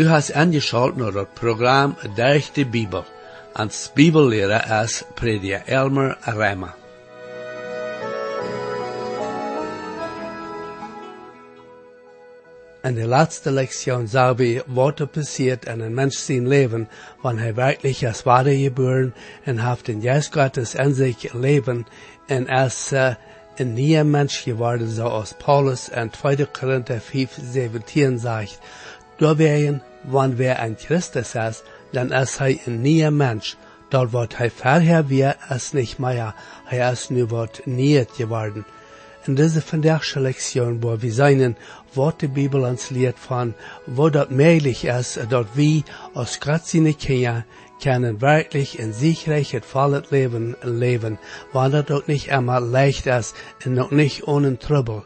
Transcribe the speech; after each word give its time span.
Du 0.00 0.08
hast 0.08 0.32
angeschaut 0.34 0.96
naar 0.96 1.12
het 1.12 1.34
programma 1.34 1.94
Durch 2.14 2.52
de 2.52 2.66
Bibel. 2.66 3.04
Als 3.52 3.90
Bibellehrer 3.94 4.82
ist 4.82 5.04
Prediger 5.14 5.62
Elmer 5.66 6.16
Reimer. 6.24 6.74
In 12.82 12.94
der 12.94 13.08
letzten 13.08 13.54
Lektion 13.54 14.06
sah 14.06 14.38
wir, 14.38 14.64
er 14.74 15.06
passiert 15.06 15.66
in 15.66 15.82
einem 15.82 15.94
Mensch 15.94 16.16
sein 16.16 16.46
Leben, 16.46 16.88
wenn 17.22 17.38
er 17.38 17.56
wirklich 17.56 18.06
als 18.06 18.22
Vater 18.22 18.56
geboren 18.56 19.12
und 19.44 19.62
hat 19.62 19.86
den 19.86 20.00
Geist 20.00 20.32
Gottes 20.32 20.74
in 20.76 20.94
sich 20.94 21.34
leben 21.34 21.84
und 22.30 22.48
als 22.48 22.92
äh, 22.92 23.16
ein 23.58 23.74
neuer 23.74 24.04
Mensch 24.04 24.44
geworden, 24.46 24.88
so 24.88 25.04
als 25.08 25.34
Paulus 25.34 25.88
in 25.88 26.10
2. 26.10 26.46
Korinther 26.46 27.00
5, 27.00 27.30
17 27.52 28.18
sagt. 28.18 28.58
Da 29.20 29.36
werden, 29.36 29.82
wenn 30.04 30.38
wer 30.38 30.60
ein 30.60 30.78
Christus 30.78 31.34
ist, 31.34 31.64
dann 31.92 32.10
ist 32.10 32.40
er 32.40 32.46
ein 32.46 32.82
neuer 32.82 33.10
Mensch. 33.10 33.58
Dort 33.90 34.14
wird 34.14 34.40
er 34.40 34.50
vorher 34.50 35.10
wie 35.10 35.28
es 35.50 35.74
nicht 35.74 35.98
mehr, 35.98 36.34
er 36.70 36.92
ist 36.92 37.10
nur 37.10 37.30
wird 37.30 37.66
nie 37.66 38.02
geworden. 38.16 38.64
In 39.26 39.36
deze 39.36 39.60
vandaagse 39.60 40.20
Lektion, 40.20 40.82
wo 40.82 41.02
wir 41.02 41.12
sehen, 41.12 41.56
was 41.94 42.16
die 42.16 42.28
Bibel 42.28 42.62
uns 42.62 42.90
lehrt 42.90 43.18
von, 43.18 43.52
wo 43.86 44.08
das 44.08 44.30
möglich 44.30 44.86
ist, 44.86 45.20
dass 45.28 45.46
wir 45.54 45.82
als 46.14 46.40
Gott 46.40 46.64
seine 46.64 46.94
Kinder 46.94 47.44
können 47.82 48.22
wirklich 48.22 48.78
in 48.78 48.94
sicherheit 48.94 49.66
volles 49.66 50.10
Leben 50.10 50.56
leben, 50.62 51.18
weil 51.52 51.70
das 51.70 51.84
doch 51.84 52.06
nicht 52.06 52.28
immer 52.28 52.60
leicht 52.60 53.06
ist 53.06 53.34
und 53.66 53.74
noch 53.74 53.90
nicht 53.90 54.26
ohne 54.26 54.58
Trouble. 54.58 55.02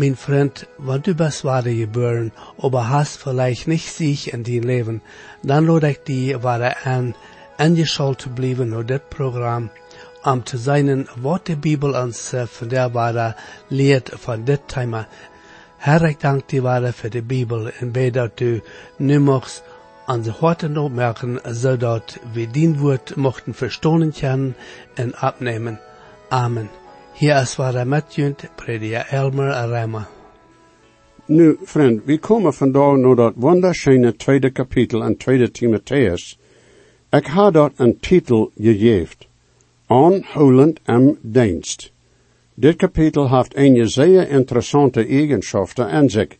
Mein 0.00 0.14
Freund, 0.14 0.68
wenn 0.78 1.02
du 1.02 1.12
bist 1.12 1.44
wahre 1.44 1.74
geboren, 1.74 2.30
aber 2.56 2.88
hast 2.88 3.16
vielleicht 3.16 3.66
nicht 3.66 3.92
sich 3.92 4.32
in 4.32 4.44
dein 4.44 4.62
Leben, 4.62 5.00
dann 5.42 5.66
lade 5.66 5.90
ich 5.90 5.98
dir 6.04 6.44
wahre 6.44 6.86
an, 6.86 7.16
angeschaltet 7.56 8.32
bleiben 8.36 8.74
auf 8.74 8.86
das 8.86 9.00
Programm, 9.10 9.70
om 10.22 10.44
te 10.44 10.56
zijn 10.56 11.08
wat 11.20 11.46
de 11.46 11.56
Bibel 11.56 11.94
ons 11.94 12.32
uh, 12.32 12.46
van 12.46 12.68
der 12.68 12.92
waarde 12.92 13.34
leert 13.68 14.10
van 14.14 14.44
dit 14.44 14.60
thema. 14.66 15.08
Herr, 15.76 16.02
ik 16.02 16.20
dank 16.20 16.48
die 16.48 16.62
waarde 16.62 16.92
voor 16.92 17.10
de 17.10 17.22
Bibel 17.22 17.68
en 17.68 17.90
bid 17.92 18.14
dat 18.14 18.40
u 18.40 18.62
nu 18.96 19.18
mocht 19.20 19.62
onze 20.06 20.30
harten 20.30 20.76
opmerken, 20.76 21.40
zodat 21.44 22.18
we 22.32 22.50
dien 22.50 22.78
woord 22.78 23.16
mochten 23.16 23.54
verstonen 23.54 24.12
kunnen 24.12 24.56
en 24.94 25.22
opnemen. 25.22 25.80
Amen. 26.28 26.87
Hier 27.18 27.40
is 27.42 27.56
waar 27.56 27.86
met 27.86 28.14
junt, 28.14 28.44
prediker 28.54 29.06
Elmer 29.10 29.66
Reimer. 29.68 30.06
Nu, 31.26 31.56
vriend, 31.62 32.04
we 32.04 32.18
komen 32.18 32.54
vandaag 32.54 32.96
naar 32.96 33.16
dat 33.16 33.32
wonderschöne 33.36 34.16
tweede 34.16 34.50
kapitel 34.50 35.02
in 35.02 35.16
tweede 35.16 35.50
Timotheus. 35.50 36.38
Ik 37.10 37.26
had 37.26 37.52
dat 37.52 37.72
een 37.76 37.98
titel 38.00 38.50
gegeven. 38.56 39.16
Aanhoudend 39.86 40.80
am 40.84 41.18
dienst. 41.20 41.92
Dit 42.54 42.76
kapitel 42.76 43.36
heeft 43.36 43.56
een 43.56 43.88
zeer 43.88 44.28
interessante 44.28 45.06
eigenschaften 45.06 45.90
aan 45.90 46.10
zich. 46.10 46.36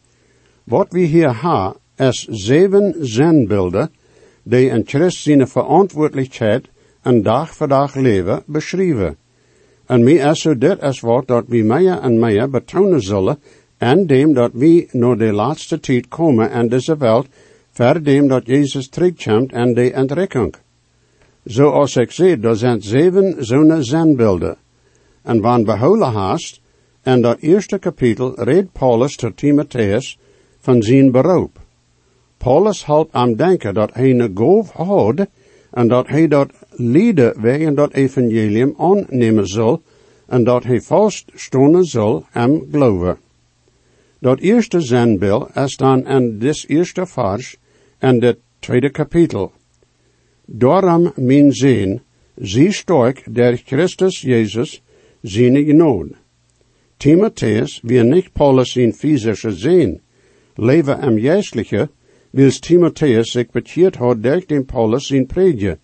Wat 0.65 0.87
we 0.91 1.01
hier 1.01 1.33
ha, 1.33 1.77
is 1.97 2.27
zeven 2.31 2.95
zenbeelden, 3.01 3.91
die 4.43 4.71
een 4.71 4.83
Christ 4.87 5.23
zijn 5.23 5.49
verantwoordelijkheid 5.49 6.69
en 7.03 7.23
dag 7.23 7.55
voor 7.55 7.69
dag 7.69 7.95
leven 7.95 8.43
beschrijven. 8.47 9.17
En 9.89 10.05
mij 10.05 10.21
is 10.31 10.41
zo 10.41 10.59
dit 10.59 10.83
is 10.83 11.01
wat 11.01 11.27
dat 11.27 11.45
we 11.47 11.63
meer 11.63 11.99
en 12.01 12.19
meer 12.19 12.51
betonen 12.51 13.03
zullen, 13.03 13.39
en 13.79 14.07
dem 14.07 14.33
dat 14.33 14.51
we 14.53 14.89
naar 14.93 15.17
de 15.17 15.33
laatste 15.33 15.81
tijd 15.81 16.09
komen 16.09 16.51
in 16.51 16.69
deze 16.69 16.97
wereld, 16.97 17.27
ver 17.71 18.05
dem 18.05 18.29
dat 18.29 18.47
Jezus 18.47 18.89
terugkomt 18.89 19.53
en 19.53 19.75
de 19.75 19.93
entrekking. 19.93 20.55
Zoals 21.45 21.97
ik 21.97 22.11
zei, 22.11 22.41
er 22.41 22.57
zijn 22.57 22.83
zeven 22.83 23.45
zo'n 23.45 23.83
zenbeelden. 23.83 24.57
En 25.23 25.41
wanneer 25.41 25.65
behouden 25.65 26.13
haast, 26.13 26.61
en 27.03 27.21
dat 27.23 27.39
eerste 27.39 27.79
kapitel 27.79 28.43
redt 28.43 28.73
Paulus 28.73 29.17
tot 29.17 29.37
Timotheus 29.37 30.19
van 30.59 30.83
zijn 30.83 31.11
beroep. 31.11 31.59
Paulus 32.37 32.87
helpt 32.87 33.13
aan 33.15 33.35
denken 33.35 33.75
dat 33.75 33.95
hij 33.95 34.11
een 34.11 34.31
goof 34.35 34.71
houdt 34.71 35.27
en 35.71 35.89
dat 35.89 36.09
hij 36.09 36.29
dat 36.29 36.51
lieden 36.79 37.41
wegen 37.41 37.75
dat 37.75 37.93
evangelium 37.93 38.75
aannemen 38.79 39.47
zal 39.47 39.83
en 40.27 40.45
dat 40.45 40.65
hij 40.65 40.81
vaststonden 40.81 41.85
zal 41.85 42.27
en 42.33 42.69
geloven. 42.71 43.19
Dat 44.19 44.39
eerste 44.39 44.81
zenbeeld 44.81 45.57
is 45.57 45.77
dan 45.77 46.07
in 46.07 46.39
dit 46.39 46.65
eerste 46.69 47.07
vers 47.07 47.57
en 47.99 48.23
het 48.23 48.39
tweede 48.59 48.91
kapitel. 48.91 49.53
Daarom 50.45 51.13
mijn 51.15 51.53
zin, 51.53 52.01
zie 52.35 52.73
sterk 52.73 53.25
der 53.31 53.57
Christus 53.65 54.21
Jezus, 54.21 54.83
zijn 55.23 55.65
genood. 55.65 56.07
Timotheus, 56.97 57.81
wie 57.83 58.03
nicht 58.03 58.33
Paulus 58.33 58.77
in 58.77 58.93
physische 58.93 59.53
zin, 59.53 60.01
leven 60.55 61.01
am 61.01 61.19
geistliche, 61.19 61.89
wils 62.31 62.59
Timotheus 62.61 63.37
bekeerd 63.53 63.97
hat 63.97 64.23
den 64.23 64.65
Paulus 64.65 65.11
in 65.11 65.27
predje, 65.27 65.79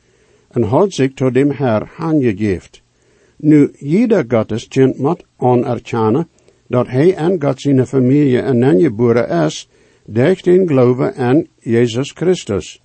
en 0.55 0.71
hat 0.71 0.93
sich 0.93 1.15
tot 1.15 1.35
dem 1.35 1.51
Herr 1.51 1.89
aangegeeft. 1.99 2.83
Nu, 3.39 3.73
jeder 3.81 4.25
Gotteskind 4.25 4.99
moet 4.99 5.25
anerkennen 5.37 6.29
dat 6.69 6.89
hij 6.89 7.15
en 7.15 7.43
God 7.43 7.61
zijn 7.61 7.87
familie 7.87 8.41
en 8.41 8.65
aangeboren 8.65 9.29
is, 9.29 9.69
durch 10.07 10.43
den 10.43 10.67
Glauben 10.67 11.15
an 11.15 11.49
Jesus 11.61 12.13
Christus. 12.13 12.81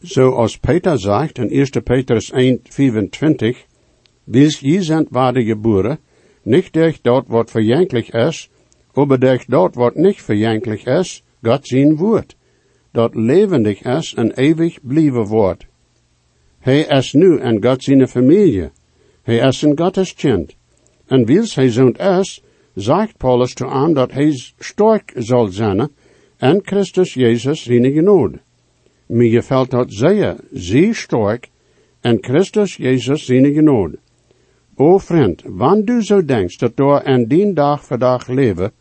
Zoals 0.00 0.58
Peter 0.58 0.98
zegt 0.98 1.38
in 1.38 1.50
1. 1.50 1.82
Petrus 1.82 2.30
1, 2.30 2.60
25, 2.64 3.66
Wils 4.24 4.60
je 4.60 4.82
zijn 4.82 5.06
waarde 5.10 5.44
geboren, 5.44 5.98
niet 6.42 6.72
durch 6.72 7.00
dat 7.00 7.24
wat 7.26 7.50
verjankelijk 7.50 8.08
is, 8.08 8.50
aber 8.92 9.18
durch 9.18 9.44
dat 9.46 9.74
wat 9.74 9.94
niet 9.94 10.22
verjankelijk 10.22 10.84
is, 10.84 11.22
God 11.42 11.66
zijn 11.66 11.96
woord, 11.96 12.36
dat 12.92 13.14
levendig 13.14 13.82
is 13.82 14.14
en 14.14 14.32
eeuwig 14.32 14.78
blijven 14.82 15.26
wordt. 15.26 15.66
Hij 16.64 16.80
is 16.80 17.12
nu 17.12 17.40
in 17.40 17.64
God 17.64 17.82
zijn 17.82 18.08
familie. 18.08 18.70
Hij 19.22 19.36
is 19.36 19.62
een 19.62 19.78
Gottes 19.78 20.14
kind. 20.14 20.54
En 21.06 21.24
wils 21.24 21.54
hij 21.54 21.68
zo'n 21.68 21.96
is, 21.96 22.42
zegt 22.74 23.16
Paulus 23.16 23.54
te 23.54 23.66
aan 23.66 23.92
dat 23.94 24.12
hij 24.12 24.32
sterk 24.58 25.12
zal 25.16 25.46
zijn 25.46 25.88
en 26.36 26.60
Christus 26.62 27.14
Jezus 27.14 27.62
zijn 27.62 27.92
genood. 27.92 28.32
Mir 29.06 29.30
gefällt 29.30 29.70
dat 29.70 29.92
zeer, 29.92 30.36
zeer 30.52 30.94
sterk, 30.94 31.48
en 32.00 32.18
Christus 32.20 32.76
Jezus 32.76 33.24
zijn 33.24 33.52
genood. 33.52 33.94
O 34.74 34.98
vriend, 34.98 35.42
wanneer 35.46 35.84
du 35.84 36.02
zo 36.02 36.24
denkst 36.24 36.60
dat 36.60 36.76
door 36.76 36.98
en 36.98 37.28
dien 37.28 37.54
dag 37.54 37.84
voor 37.84 37.98
dag 37.98 38.28
leven, 38.28 38.72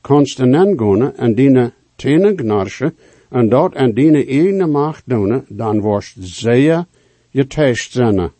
kannst 0.00 0.40
en 0.40 0.54
angone 0.54 1.12
en 1.16 1.34
diene 1.34 1.72
tenen 1.96 2.38
gnarschen, 2.38 2.94
en 3.30 3.48
dat 3.48 3.74
en 3.74 3.92
diene 3.94 4.26
eigen 4.26 4.70
macht 4.70 5.02
doen, 5.06 5.44
dan 5.48 5.80
worst 5.80 6.16
zeer 6.20 6.86
getäuscht 7.32 7.92
zijn. 7.92 8.30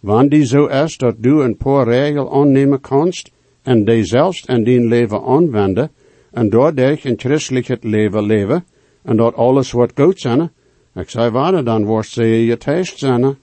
Wanneer 0.00 0.30
die 0.30 0.44
zo 0.44 0.66
is 0.66 0.96
dat 0.96 1.22
du 1.22 1.42
een 1.42 1.56
paar 1.56 1.88
regel 1.88 2.32
aannemen 2.32 2.80
kannst, 2.80 3.30
en 3.62 3.84
die 3.84 4.04
zelfs 4.04 4.44
en 4.44 4.64
dien 4.64 4.88
leven 4.88 5.22
aanwenden, 5.22 5.90
en 6.32 6.50
doordat 6.50 7.04
een 7.04 7.18
christelijk 7.18 7.66
het 7.66 7.84
leven 7.84 8.22
leven, 8.22 8.64
en 9.02 9.16
dat 9.16 9.34
alles 9.34 9.72
wat 9.72 9.92
goed 9.94 10.20
zijn, 10.20 10.50
ik 10.94 11.10
zei 11.10 11.30
waarde 11.30 11.62
dan 11.62 11.84
worst 11.84 12.12
ze 12.12 12.24
je 12.24 12.56
test 12.56 12.98
zijn. 12.98 13.36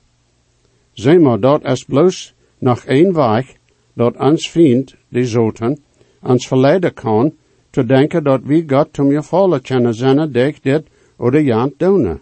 Zeg 0.93 1.19
maar, 1.19 1.39
dat 1.39 1.63
is 1.63 1.83
bloos 1.83 2.33
nog 2.57 2.83
één 2.83 3.13
weg, 3.13 3.55
dat 3.93 4.17
ons 4.17 4.49
vriend, 4.49 4.95
die 5.09 5.25
zoten, 5.25 5.79
ons 6.21 6.47
verleiden 6.47 6.93
kan, 6.93 7.33
te 7.69 7.85
denken 7.85 8.23
dat 8.23 8.41
wie 8.43 8.63
God 8.67 8.99
om 8.99 9.11
je 9.11 9.23
vallen 9.23 9.61
kunnen 9.61 9.93
zijn, 9.93 10.31
dat 10.31 10.57
dit 10.61 10.83
oder 11.17 11.41
jant 11.41 11.79
doen. 11.79 12.21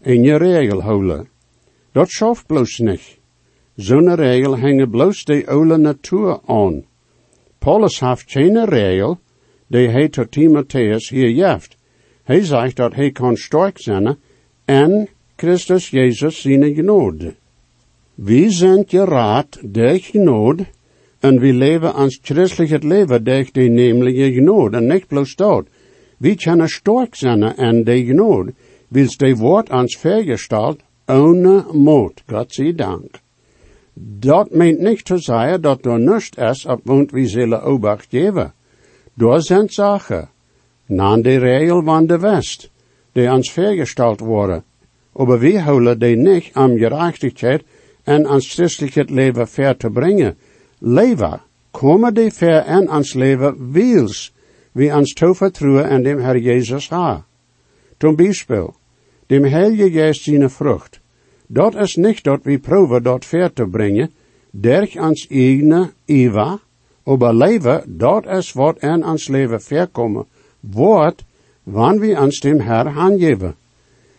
In 0.00 0.22
je 0.22 0.36
regel 0.36 0.82
houden. 0.82 1.31
Dat 1.92 2.10
schaft 2.10 2.46
bloos 2.46 2.78
niet. 2.78 3.18
Zo'n 3.76 4.14
regel 4.14 4.58
hangt 4.58 4.90
bloos 4.90 5.24
de 5.24 5.46
oude 5.46 5.76
natuur 5.76 6.40
aan. 6.46 6.84
Paulus 7.58 8.00
heeft 8.00 8.30
geen 8.30 8.64
regel, 8.64 9.18
die 9.66 9.88
hij 9.88 10.08
tot 10.08 10.30
Timotheus 10.30 11.08
hier 11.08 11.30
jeft. 11.30 11.76
Hij 12.22 12.44
zegt 12.44 12.76
dat 12.76 12.94
hij 12.94 13.10
kan 13.10 13.36
sterk 13.36 13.80
zijn 13.80 14.16
en 14.64 15.08
Christus 15.36 15.90
Jezus 15.90 16.40
zijn 16.40 16.74
genode. 16.74 17.34
We 18.14 18.50
zijn 18.50 18.84
geraad 18.86 19.58
durch 19.62 20.06
genode 20.06 20.66
en 21.20 21.40
we 21.40 21.52
leven 21.52 21.96
ons 21.96 22.18
christelijk 22.22 22.82
leven 22.82 23.24
durch 23.24 23.50
de 23.50 23.60
nemelijke 23.60 24.32
genode 24.32 24.76
en 24.76 24.86
niet 24.86 25.06
bloos 25.06 25.34
dat. 25.34 25.66
We 26.18 26.34
kunnen 26.34 26.68
sterk 26.68 27.14
zijn 27.14 27.42
en 27.42 27.84
de 27.84 28.04
genode, 28.04 28.52
wils 28.88 29.16
de 29.16 29.36
woord 29.36 29.70
ons 29.70 29.96
vergesteld 29.96 30.80
ohne 31.06 31.64
moed, 31.72 32.22
God 32.26 32.54
zij 32.54 32.74
dank. 32.74 33.20
Dat 34.18 34.50
meent 34.50 34.78
niet 34.78 35.04
te 35.04 35.18
zeggen 35.18 35.60
dat 35.60 35.84
niets 35.84 36.30
is 36.36 36.66
op 36.66 36.80
want 36.84 37.10
we 37.10 37.26
zullen 37.26 37.64
obacht 37.64 38.06
geven. 38.10 38.52
Door 39.14 39.40
zijn 39.40 39.68
zaken, 39.68 40.28
na 40.86 41.16
de 41.16 41.38
regel 41.38 41.82
van 41.82 42.06
de 42.06 42.18
West. 42.18 42.70
die 43.12 43.28
ans 43.28 43.52
vergesteld 43.52 44.20
worden. 44.20 44.64
Aber 45.14 45.40
wir 45.40 45.64
holen 45.64 45.98
die 45.98 46.16
nicht 46.16 46.56
am 46.56 46.76
Gerechtigkeit 46.76 47.64
en 48.04 48.26
ans 48.26 48.48
ver 49.46 49.76
te 49.76 49.90
brengen. 49.90 50.36
Leven, 50.78 51.40
komen 51.70 52.14
die 52.14 52.30
ver 52.30 52.64
en 52.66 52.88
ans 52.88 53.14
leven 53.14 53.72
wils, 53.72 54.32
wie 54.72 54.92
ans 54.92 55.12
toevertrouwen 55.12 55.88
en 55.88 56.02
dem 56.02 56.18
Herr 56.20 56.36
Jezus 56.36 56.88
ha. 56.90 57.24
Zum 57.98 58.16
Beispiel, 58.16 58.74
dem 59.32 59.44
Heilige 59.44 59.90
Geist 59.90 60.24
seine 60.24 60.50
Frucht. 60.50 61.00
Dort 61.48 61.74
is 61.74 61.96
nicht 61.96 62.26
dort 62.26 62.44
wie 62.44 62.58
proeven 62.58 63.02
dort 63.02 63.24
ver 63.24 63.54
te 63.54 63.66
brengen, 63.66 64.10
derch 64.52 64.98
ans 65.00 65.26
eigene 65.30 65.92
Eva, 66.06 66.60
aber 67.06 67.32
leven, 67.32 67.82
dort 67.86 68.26
is 68.26 68.52
wat 68.54 68.78
en 68.82 69.02
ans 69.02 69.28
leven 69.28 69.60
verkomen, 69.60 70.26
wordt, 70.60 71.24
wann 71.64 72.00
wir 72.02 72.18
ans 72.18 72.40
dem 72.40 72.60
Herr 72.60 72.86
aangeven. 72.86 73.54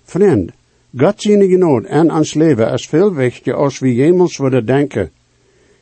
Vriend, 0.04 0.52
Gott 0.98 1.22
seine 1.22 1.48
Genot 1.48 1.86
en 1.86 2.10
ans 2.10 2.34
leven 2.34 2.74
is 2.74 2.88
veel 2.88 3.14
wichtiger 3.16 3.58
als 3.58 3.80
wie 3.80 3.96
jemals 3.96 4.38
willen 4.38 4.66
denken. 4.66 5.10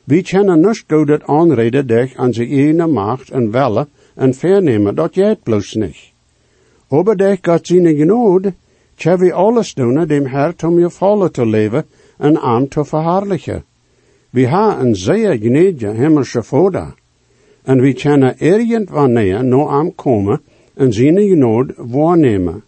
We 0.04 0.22
kennen 0.22 0.60
nicht 0.60 0.88
godet 0.88 1.22
aanreden 1.24 1.86
dich 1.86 2.16
an 2.18 2.32
zijn 2.32 2.50
eigen 2.50 2.92
macht 2.92 3.30
en 3.30 3.50
welle 3.52 3.86
en 4.14 4.34
vernemen, 4.34 4.94
dat 4.94 5.14
jij 5.14 5.28
het 5.28 5.42
bloos 5.42 5.74
niet. 5.74 6.12
Dich 7.16 7.38
Gott 7.42 7.66
seine 7.66 7.94
Tja 8.96 9.16
we 9.16 9.32
alles 9.32 9.74
doen 9.74 10.06
dem 10.06 10.26
Herr 10.26 10.54
om 10.64 10.78
je 10.78 10.90
vallen 10.90 11.32
te 11.32 11.46
leven 11.46 11.84
en 12.18 12.38
aan 12.38 12.68
te 12.68 12.84
verhaarlijken. 12.84 13.64
We 14.30 14.48
ha 14.48 14.80
een 14.80 14.94
zeer 14.96 15.38
gnädige 15.38 15.94
hemelse 15.94 16.42
Vader. 16.42 16.94
En 17.62 17.80
we 17.80 17.92
kennen 17.92 18.34
irgendwanneer 18.38 19.44
no 19.44 19.68
am 19.68 19.94
komen 19.94 20.40
en 20.74 20.92
zijn 20.92 21.18
Genot 21.18 21.72
waarnemen. 21.76 22.62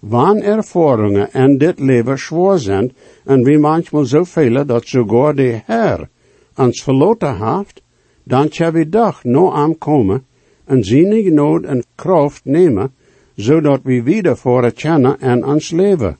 Wann 0.00 0.42
Erfahrungen 0.42 1.32
en 1.32 1.58
dit 1.58 1.78
leven 1.78 2.18
schwer 2.18 2.58
zijn 2.58 2.92
en 3.24 3.44
wie 3.44 3.58
manchmal 3.58 4.04
so 4.04 4.24
viele 4.24 4.64
dat 4.64 4.86
sogar 4.86 5.34
de 5.34 5.60
Herr 5.64 6.08
ans 6.54 6.82
verloten 6.82 7.36
haft, 7.36 7.82
dan 8.24 8.48
tja 8.48 8.72
we 8.72 8.88
doch 8.88 9.24
no 9.24 9.50
am 9.50 9.78
komen 9.78 10.24
en 10.64 10.84
zijn 10.84 11.12
Genot 11.12 11.64
en 11.64 11.84
kracht 11.94 12.44
nemen 12.44 12.92
zodat 13.40 13.80
we 13.82 14.02
wieder 14.02 14.36
voor 14.36 14.64
het 14.64 14.74
kennen 14.74 15.20
en 15.20 15.44
ons 15.44 15.70
leven. 15.70 16.16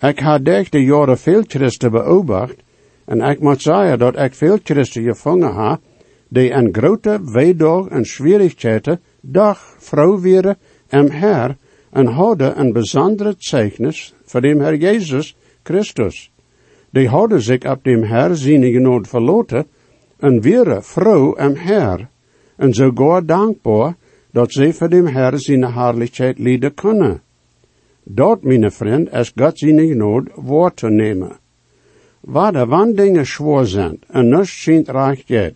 Ik 0.00 0.18
had 0.18 0.44
de 0.44 0.84
jaren 0.84 1.18
veel 1.18 1.42
christen 1.46 1.90
beobacht, 1.90 2.56
en 3.04 3.20
ik 3.20 3.40
moet 3.40 3.62
zeggen 3.62 3.98
dat 3.98 4.18
ik 4.18 4.34
veel 4.34 4.58
christen 4.64 5.02
gevangen 5.02 5.52
ha, 5.52 5.80
die 6.28 6.52
een 6.52 6.68
grote 6.72 7.20
weedag 7.32 7.86
en 7.88 8.04
schwierigheden 8.04 9.00
dag 9.20 9.74
vrouw 9.78 10.20
weer 10.20 10.56
en 10.88 11.10
Herr 11.10 11.56
en 11.90 12.06
hadden 12.06 12.60
een 12.60 12.72
bijzondere 12.72 13.34
zeichnis 13.38 14.14
voor 14.24 14.40
dem 14.40 14.60
Herr 14.60 14.76
Jezus 14.76 15.36
Christus. 15.62 16.30
Die 16.90 17.08
hadden 17.08 17.42
zich 17.42 17.64
op 17.64 17.84
dem 17.84 18.02
Herr 18.02 18.36
zijn 18.36 18.64
genood 18.72 19.08
verloten 19.08 19.66
en 20.18 20.40
weer 20.40 20.82
vrouw 20.82 21.34
en 21.34 21.56
Herr, 21.56 22.08
en 22.56 22.74
sogar 22.74 23.26
dankbaar 23.26 23.94
dat 24.32 24.52
zij 24.52 24.72
voor 24.72 24.88
dem 24.88 25.06
Herr 25.06 25.38
zijn 25.38 25.64
Herrlichkeit 25.64 26.38
lieden 26.38 26.74
kunnen. 26.74 27.22
Dat, 28.02 28.42
mijn 28.42 28.72
vriend, 28.72 29.12
is 29.12 29.32
God 29.36 29.58
zijn 29.58 29.86
genood 29.86 30.28
woord 30.34 30.76
te 30.76 30.90
nemen. 30.90 31.38
Waar 32.20 32.66
wann 32.66 32.94
dingen 32.94 33.26
schwoor 33.26 33.66
zijn 33.66 33.98
en 34.08 34.28
niets 34.28 34.60
schijnt 34.60 34.88
recht 34.88 35.52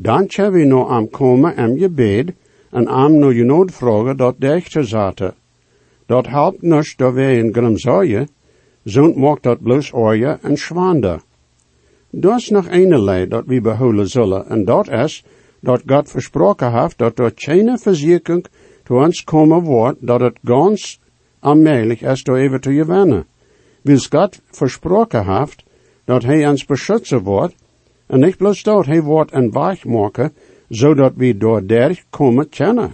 dan 0.00 0.26
tja 0.26 0.50
we 0.50 0.64
nou 0.64 0.88
am 0.88 1.10
komen 1.10 1.56
en 1.56 1.78
gebed 1.78 2.32
en 2.70 2.86
am 2.86 3.18
no 3.18 3.28
genood 3.28 3.72
vragen 3.72 4.16
dat 4.16 4.34
dichter 4.38 4.86
zaten. 4.86 5.34
Dat 6.06 6.26
helpt 6.26 6.62
niets 6.62 6.96
dat 6.96 7.12
wij 7.12 7.38
in 7.38 7.52
grimzaaien, 7.52 8.28
zond 8.84 9.16
maakt 9.16 9.42
dat 9.42 9.62
bloos 9.62 9.92
oorje 9.92 10.38
en 10.42 10.56
schwander. 10.56 11.20
Dat 12.10 12.38
is 12.38 12.48
nog 12.48 12.66
een 12.70 13.28
dat 13.28 13.44
we 13.46 13.60
behouden 13.60 14.08
zullen, 14.08 14.48
en 14.48 14.64
dat 14.64 14.88
is, 14.88 15.24
dat 15.68 15.82
God 15.86 16.10
versproken 16.10 16.72
heeft 16.80 16.98
dat 16.98 17.18
er 17.18 17.32
geen 17.34 17.78
verzekering 17.78 18.46
te 18.82 18.94
ons 18.94 19.24
komen 19.24 19.62
wordt, 19.62 20.06
dat 20.06 20.20
het 20.20 20.38
ganz 20.44 20.98
allmählich 21.40 22.02
is 22.02 22.22
door 22.22 22.36
even 22.36 22.60
te 22.60 22.72
gewinnen. 22.72 23.26
Wils 23.82 24.06
God 24.06 24.40
versproken 24.50 25.26
heeft 25.38 25.64
dat 26.04 26.22
hij 26.22 26.48
ons 26.48 26.64
beschützen 26.64 27.22
wordt, 27.22 27.54
en 28.06 28.20
niet 28.20 28.36
bloos 28.36 28.62
dat 28.62 28.86
hij 28.86 29.02
wordt 29.02 29.32
een 29.32 29.50
weich 29.50 29.84
maken, 29.84 30.32
zodat 30.68 31.12
we 31.16 31.36
door 31.36 31.66
derg 31.66 32.04
komen 32.10 32.48
kennen. 32.48 32.92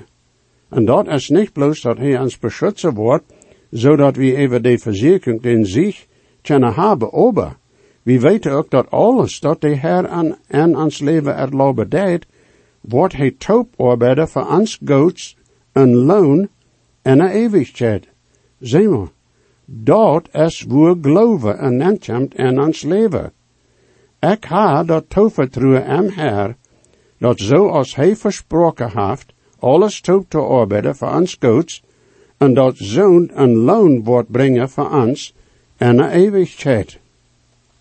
En 0.69 0.85
dat 0.85 1.07
is 1.07 1.29
niet 1.29 1.53
bloos 1.53 1.81
dat 1.81 1.99
hij 1.99 2.19
ons 2.21 2.39
beschützen 2.39 2.95
wordt, 2.95 3.25
zodat 3.71 4.17
we 4.17 4.37
even 4.37 4.63
de 4.63 4.79
verzekering 4.79 5.43
in 5.43 5.67
zich 5.67 6.07
kennen 6.43 6.75
hebben 6.75 7.13
ober. 7.13 7.57
We 8.03 8.21
weten 8.21 8.53
ook 8.53 8.71
dat 8.71 8.91
alles 8.91 9.41
dat 9.41 9.61
de 9.61 9.77
Heer 9.77 10.09
aan, 10.09 10.37
aan 10.49 10.77
ons 10.77 10.99
leven 10.99 11.37
erlauben 11.37 11.89
deed, 11.89 12.27
wordt 12.89 13.17
hij 13.17 13.31
tooparbeider 13.31 14.29
voor 14.29 14.49
ons 14.49 14.81
goeds 14.85 15.37
een 15.73 15.95
loon 15.95 16.49
en 17.03 17.21
een 17.21 17.31
eeuwigheid. 17.31 18.09
Zie 18.59 18.89
maar, 18.89 19.09
dat 19.65 20.29
is 20.33 20.63
woer 20.69 20.97
geloven 21.01 21.59
en 21.59 21.81
entjemt 21.81 22.35
in 22.35 22.61
ons 22.61 22.83
leven. 22.83 23.33
Ik 24.21 24.45
ha 24.45 24.85
dat 24.85 25.05
toevertrouwen 25.09 25.87
aan 25.87 26.09
Heer, 26.09 26.57
dat 27.19 27.41
zoals 27.41 27.95
hij 27.95 28.17
versproken 28.17 29.09
heeft, 29.09 29.33
alles 29.59 30.01
toe 30.01 30.25
te 30.29 30.39
arbeiden 30.39 30.97
voor 30.97 31.13
ons 31.15 31.37
goeds, 31.41 31.83
en 32.37 32.55
dat 32.55 32.77
zo'n 32.77 33.31
een 33.35 33.57
loon 33.57 34.05
wordt 34.05 34.31
brengen 34.31 34.71
voor 34.71 34.91
ons 34.91 35.35
en 35.77 35.99
een 35.99 36.11
eeuwigheid. 36.11 36.99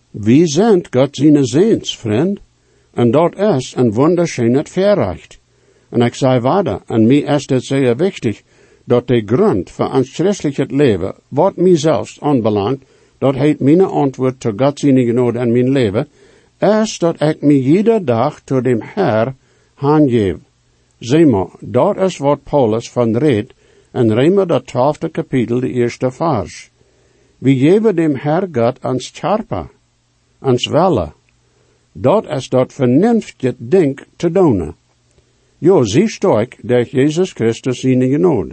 Wie 0.09 0.47
zijn 0.47 0.85
God 0.89 1.15
zijn 1.15 1.45
zeens, 1.45 1.97
vriend? 1.97 2.39
En 2.93 3.11
dat 3.11 3.37
is 3.37 3.73
een 3.75 3.93
wunderschönes 3.93 4.69
Verrecht. 4.69 5.39
En 5.89 6.01
ik 6.01 6.13
zei 6.13 6.41
verder, 6.41 6.81
en 6.87 7.07
mij 7.07 7.17
is 7.17 7.49
het 7.49 7.65
zeer 7.65 7.95
wichtig, 7.95 8.41
dat 8.83 9.07
de 9.07 9.23
grond 9.25 9.71
voor 9.71 9.91
ons 9.91 10.13
christelijk 10.13 10.71
leven, 10.71 11.15
wat 11.27 11.55
mij 11.55 11.77
zelfs 11.77 12.21
aanbelangt, 12.21 12.83
dat 13.17 13.35
heet 13.35 13.59
mijn 13.59 13.81
antwoord 13.81 14.39
te 14.39 14.53
God 14.55 14.79
zijn 14.79 15.05
genode 15.05 15.39
en 15.39 15.51
mijn 15.51 15.69
leven, 15.69 16.07
is 16.59 16.97
dat 16.97 17.21
ik 17.21 17.41
me 17.41 17.53
iedere 17.53 18.03
dag 18.03 18.41
to 18.41 18.61
dem 18.61 18.81
Herr 18.81 19.35
aangeef. 19.75 20.35
Zie 20.99 21.25
maar, 21.25 21.47
dat 21.59 21.97
is 21.97 22.17
wat 22.17 22.43
Paulus 22.43 22.89
van 22.89 23.17
reed, 23.17 23.53
en 23.91 24.13
Rema 24.13 24.45
dat 24.45 24.65
twaalfde 24.65 25.09
kapitel, 25.09 25.59
de 25.59 25.69
eerste 25.69 26.11
vers. 26.11 26.69
We 27.37 27.55
geven 27.57 27.95
dem 27.95 28.15
Herr 28.15 28.47
God 28.51 28.81
ans 28.81 29.11
charpa, 29.13 29.69
ans 30.39 30.67
welle, 30.67 31.11
dat 31.93 32.25
is 32.29 32.49
dat 32.49 32.73
vernünftige 32.73 33.55
ding 33.57 33.99
te 34.15 34.31
doen. 34.31 34.73
Jo, 35.57 35.83
zie 35.83 36.09
sterk 36.09 36.57
dat 36.61 36.89
Jezus 36.89 37.31
Christus 37.31 37.79
zijn 37.79 38.09
genood. 38.09 38.51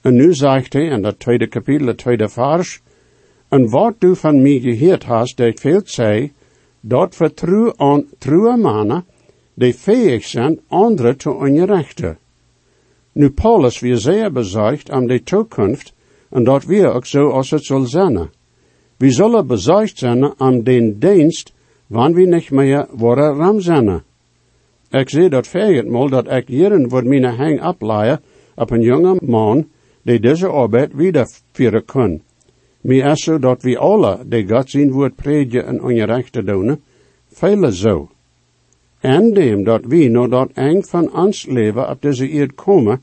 En 0.00 0.14
nu 0.14 0.34
zegt 0.34 0.72
hij 0.72 0.86
in 0.86 1.02
dat 1.02 1.18
tweede 1.18 1.46
kapitel, 1.46 1.86
het 1.86 1.98
tweede 1.98 2.28
vers, 2.28 2.80
en 3.48 3.70
wat 3.70 3.94
du 4.00 4.16
van 4.16 4.42
mij 4.42 4.60
gehoord 4.60 5.04
hast, 5.04 5.36
dat 5.36 5.60
veel 5.60 5.80
zei, 5.84 6.32
dat 6.80 7.14
vertrouw 7.14 7.72
aan 7.76 8.04
trouwe 8.18 8.56
mannen, 8.56 9.04
die 9.54 9.74
fähig 9.74 10.24
zijn 10.24 10.60
anderen 10.68 11.16
te 11.16 11.30
onrechten. 11.30 12.18
Nu 13.12 13.30
Paulus 13.30 13.80
weer 13.80 13.96
zeer 13.96 14.32
bezorgd 14.32 14.90
aan 14.90 15.06
de 15.06 15.22
toekomst, 15.22 15.92
en 16.28 16.44
dat 16.44 16.64
we 16.64 16.86
ook 16.86 17.06
zo 17.06 17.30
als 17.30 17.50
het 17.50 17.64
zal 17.64 17.84
zijn. 17.84 18.30
We 18.96 19.10
zullen 19.10 19.46
bezorgd 19.46 19.98
zijn 19.98 20.40
aan 20.40 20.62
den 20.62 20.98
dienst 20.98 21.52
wann 21.86 22.14
we 22.14 22.26
niet 22.26 22.50
meer 22.50 22.86
worden 22.90 23.36
ramzannen. 23.36 24.02
Ik 24.90 25.10
zie 25.10 25.28
dat 25.28 25.52
mal 25.84 26.08
dat 26.08 26.30
ik 26.30 26.48
hierin 26.48 26.90
voor 26.90 27.06
mijn 27.06 27.24
hang 27.24 27.60
afleiden 27.60 28.20
op 28.54 28.70
een 28.70 28.82
jonge 28.82 29.16
man 29.22 29.68
die 30.02 30.20
deze 30.20 30.46
arbeid 30.46 30.92
wiedervieren 30.94 31.84
kan. 31.84 32.20
Mij 32.80 32.96
is 32.96 33.22
zo 33.22 33.38
dat 33.38 33.62
we 33.62 33.78
alle, 33.78 34.18
die 34.26 34.48
God 34.48 34.70
zijn 34.70 34.90
woord 34.90 35.14
predigen 35.14 35.66
en 35.66 35.82
onrechte 35.82 36.42
doen, 36.44 36.82
vele 37.28 37.74
zo. 37.74 38.10
En 39.00 39.32
dem 39.32 39.64
dat 39.64 39.84
we 39.84 40.08
no 40.08 40.28
dat 40.28 40.50
eng 40.54 40.82
van 40.82 41.12
ons 41.14 41.46
leven 41.46 41.88
op 41.88 42.02
deze 42.02 42.28
eerd 42.28 42.54
komen, 42.54 43.02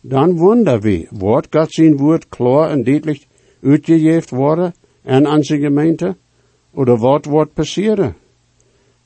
dan 0.00 0.36
wonder 0.36 0.80
we, 0.80 1.06
wordt 1.10 1.46
God 1.50 1.72
zijn 1.72 1.96
woord 1.96 2.28
klaar 2.28 2.70
en 2.70 2.84
duidelijk 2.84 3.26
uitgegeven 3.62 4.36
worden 4.36 4.74
en 5.02 5.26
aan 5.26 5.42
zijn 5.42 5.60
gemeente, 5.60 6.16
oder 6.70 6.96
wat 6.96 7.24
wordt 7.24 7.54
passeren? 7.54 8.14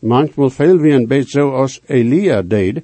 Manchmal 0.07 0.51
veel 0.51 0.79
wie 0.79 0.93
een 0.93 1.07
beetje 1.07 1.31
zoals 1.31 1.81
Elia 1.87 2.43
deed, 2.43 2.83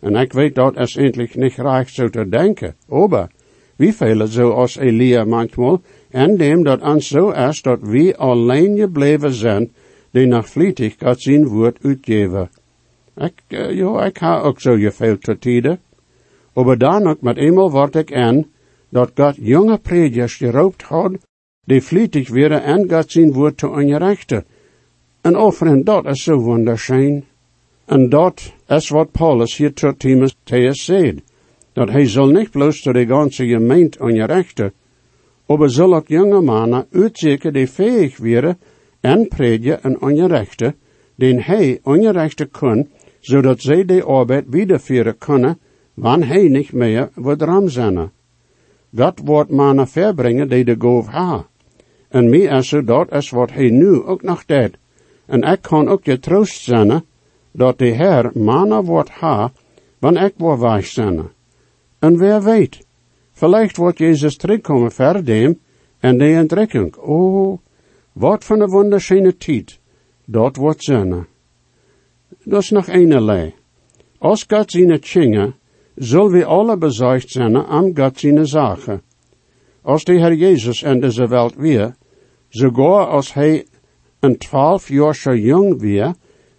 en 0.00 0.16
ik 0.16 0.32
weet 0.32 0.54
dat 0.54 0.76
is 0.76 0.96
eindelijk 0.96 1.36
niet 1.36 1.52
graag 1.52 1.88
zo 1.88 2.08
te 2.08 2.28
denken, 2.28 2.74
aber 2.88 3.30
wie 3.76 3.92
velen 3.92 4.28
zoals 4.28 4.76
Elia 4.76 5.24
manchmal, 5.24 5.80
en 6.10 6.36
dem 6.36 6.62
dat 6.62 6.82
ons 6.82 7.08
zo 7.08 7.30
is 7.30 7.62
dat 7.62 7.78
we 7.80 8.16
alleen 8.16 8.78
gebleven 8.78 9.32
zijn, 9.32 9.72
die 10.10 10.26
nog 10.26 10.48
vlietig 10.48 10.94
God 10.98 11.20
zijn 11.20 11.46
woord 11.46 11.78
uitgeven. 11.82 12.50
Ik, 13.16 13.42
uh, 13.48 13.70
jo, 13.70 13.98
ik 13.98 14.16
ha 14.16 14.40
ook 14.40 14.60
zo 14.60 14.76
veel 14.90 15.18
te 15.18 15.38
tijden. 15.38 15.78
Aber 16.52 16.78
dan 16.78 17.06
ook 17.06 17.20
met 17.20 17.36
eenmaal 17.36 17.70
word 17.70 17.94
ik 17.94 18.10
en, 18.10 18.50
dat 18.88 19.10
God 19.14 19.36
jonge 19.40 19.78
predikers 19.78 20.34
geroopt 20.34 20.82
had, 20.82 21.12
die 21.66 21.82
vlietig 21.82 22.28
werden 22.28 22.62
en 22.62 22.90
God 22.90 23.10
zijn 23.10 23.32
woord 23.32 23.56
te 23.56 23.68
onrechten. 23.68 24.44
En 25.24 25.36
offeren, 25.36 25.84
dat 25.84 26.06
is 26.06 26.22
zo 26.22 26.36
wonderschijn. 26.36 27.24
En 27.84 28.08
dat 28.08 28.52
is 28.68 28.88
wat 28.88 29.10
Paulus 29.10 29.56
hier 29.56 29.72
tot 29.72 29.98
Timotheus 29.98 30.84
zegt. 30.84 31.22
Dat 31.72 31.90
hij 31.90 32.06
zal 32.06 32.26
niet 32.26 32.50
bloos 32.50 32.82
tot 32.82 32.94
de 32.94 33.06
ganze 33.06 33.46
gemeente 33.46 34.02
onrechten, 34.02 34.72
aber 35.46 35.70
zal 35.70 35.94
ook 35.94 36.08
jonge 36.08 36.40
mannen 36.40 36.86
uitzeker 36.92 37.52
die 37.52 37.68
fähig 37.68 38.16
werden 38.16 38.58
en 39.00 39.28
predigen 39.28 39.82
en 39.82 40.00
onrechten, 40.02 40.74
den 41.14 41.42
hij 41.42 41.78
onrechten 41.82 42.50
kon, 42.50 42.88
zodat 43.20 43.60
zij 43.60 43.84
de 43.84 44.02
arbeid 44.02 44.44
wiederführen 44.48 45.18
kunnen, 45.18 45.58
wanneer 45.94 46.28
hij 46.28 46.48
niet 46.48 46.72
meer 46.72 47.10
wordt 47.14 47.42
ram. 47.42 47.68
God 48.96 49.20
wordt 49.24 49.50
mannen 49.50 49.88
verbrengen 49.88 50.48
die 50.48 50.64
de 50.64 50.76
goof 50.78 51.06
ha. 51.06 51.46
En 52.08 52.30
mij 52.30 52.40
is 52.58 52.68
zo 52.68 52.84
dat 52.84 53.12
is 53.12 53.30
wat 53.30 53.52
hij 53.52 53.70
nu 53.70 54.02
ook 54.02 54.22
nog 54.22 54.44
deed. 54.44 54.76
En 55.26 55.42
ik 55.42 55.62
kan 55.62 55.88
ook 55.88 56.04
je 56.04 56.18
troost 56.18 56.62
zijn, 56.62 57.04
dat 57.50 57.78
de 57.78 57.86
Heer 57.86 58.30
mannen 58.34 58.84
wordt 58.84 59.10
ha, 59.10 59.52
wanneer 59.98 60.24
ik 60.24 60.34
word 60.36 60.60
wijs 60.60 60.92
zijn. 60.92 61.28
En 61.98 62.18
wer 62.18 62.42
weet, 62.42 62.86
vielleicht 63.32 63.76
wordt 63.76 63.98
Jezus 63.98 64.36
terugkomen 64.36 64.92
verdem 64.92 65.60
en 65.98 66.18
de 66.18 66.24
entrekking. 66.24 66.96
Oh, 66.96 67.58
wat 68.12 68.44
van 68.44 68.60
een 68.60 68.70
wonderschöne 68.70 69.36
tijd, 69.36 69.78
dat 70.24 70.56
wordt 70.56 70.84
zijn. 70.84 71.26
Dat 72.44 72.62
is 72.62 72.70
nog 72.70 72.88
een 72.88 73.24
lei. 73.24 73.54
Als 74.18 74.44
God 74.48 74.70
zijn 74.70 75.00
tjingen, 75.00 75.54
zullen 75.94 76.30
we 76.30 76.44
alle 76.44 76.76
bezuigd 76.76 77.30
zijn 77.30 77.56
am 77.56 77.96
God 77.96 78.18
zijn 78.18 78.46
zaken. 78.46 79.02
Als 79.82 80.04
de 80.04 80.12
Heer 80.12 80.34
Jezus 80.34 80.82
in 80.82 81.00
deze 81.00 81.28
wereld 81.28 81.54
weer, 81.54 81.94
sogar 82.48 83.06
als 83.06 83.32
hij 83.32 83.66
een 84.24 84.38
twaalf 84.38 84.88
jaar 84.88 85.14
zo 85.14 85.36
jong 85.36 85.80
weer, 85.80 86.14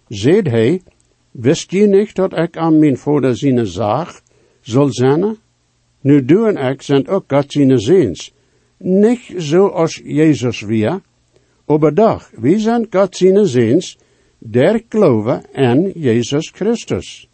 zei 0.08 0.40
hij, 0.42 0.82
wist 1.30 1.70
je 1.70 1.86
niet 1.86 2.14
dat 2.14 2.38
ik 2.38 2.56
aan 2.56 2.78
mijn 2.78 2.96
vader 2.96 3.36
zijn 3.36 3.66
zaak 3.66 4.22
zal 4.60 4.92
zijn? 4.92 5.36
Nu 6.00 6.24
du 6.24 6.46
en 6.46 6.70
ik 6.70 6.82
zijn 6.82 7.08
ook 7.08 7.24
God 7.28 7.52
zijn 7.52 7.78
ziens. 7.78 8.34
Niet 8.78 9.34
zoals 9.36 10.00
Jezus 10.04 10.60
weer, 10.60 11.00
doch, 11.94 12.30
we 12.40 12.58
zijn 12.58 12.86
God 12.90 13.16
zijn 13.16 13.46
ziens, 13.46 13.98
der 14.38 14.82
geloven 14.88 15.52
en 15.52 15.92
Jezus 15.94 16.50
Christus. 16.54 17.28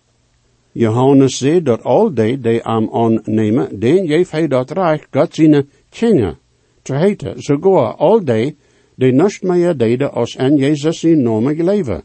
Johannes 0.73 1.37
zei 1.37 1.63
dat 1.63 1.83
al 1.83 2.15
die 2.15 2.39
die 2.39 2.63
am 2.63 2.89
aannemen, 2.93 3.79
den 3.81 4.07
geeft 4.07 4.31
hij 4.31 4.49
dat 4.49 4.71
recht 4.71 5.07
God 5.11 5.35
zijn 5.35 5.69
kinderen 5.89 6.39
te 6.83 6.95
heten, 6.95 7.43
sogar 7.43 7.95
al 7.95 8.25
die 8.25 8.57
die 8.95 9.13
niets 9.13 9.41
meer 9.41 9.77
deden 9.77 10.13
als 10.13 10.37
en 10.37 10.57
Jezus 10.57 11.01
zijn 11.01 11.23
naam 11.23 11.47
geleven. 11.47 12.03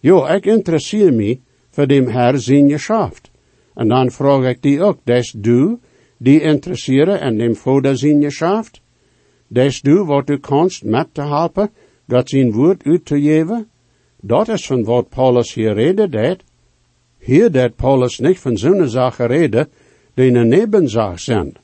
Jo, 0.00 0.26
ik 0.26 0.46
interesseer 0.46 1.12
me 1.12 1.38
voor 1.70 1.86
dem 1.86 2.08
Herr 2.08 2.38
zijn 2.38 2.70
geschaft. 2.70 3.30
En 3.74 3.88
dan 3.88 4.10
vraag 4.10 4.44
ik 4.44 4.62
die 4.62 4.82
ook, 4.82 4.98
des 5.04 5.34
du, 5.36 5.78
die 6.18 6.40
interesseren 6.40 7.20
en 7.20 7.38
dem 7.38 7.56
Vader 7.56 7.98
zijn 7.98 8.22
geschaft? 8.22 8.80
Des 9.48 9.80
du 9.80 10.04
wat 10.04 10.26
du 10.26 10.38
kannst 10.38 10.84
met 10.84 11.14
te 11.14 11.22
helpen, 11.22 11.70
God 12.08 12.28
zijn 12.28 12.52
woord 12.52 12.82
uit 12.84 13.04
te 13.04 13.20
geven? 13.20 13.68
Dat 14.20 14.48
is 14.48 14.66
van 14.66 14.84
wat 14.84 15.08
Paulus 15.08 15.54
hier 15.54 15.74
reden 15.74 16.10
deed. 16.10 16.42
Hier 17.18 17.50
deed 17.50 17.76
Paulus 17.76 18.18
niet 18.18 18.38
van 18.38 18.56
zo'n 18.56 18.88
zaken 18.88 19.26
reden, 19.26 19.68
die 20.14 20.32
een 20.32 20.48
nebenzaak 20.48 21.18
zijn. 21.18 21.56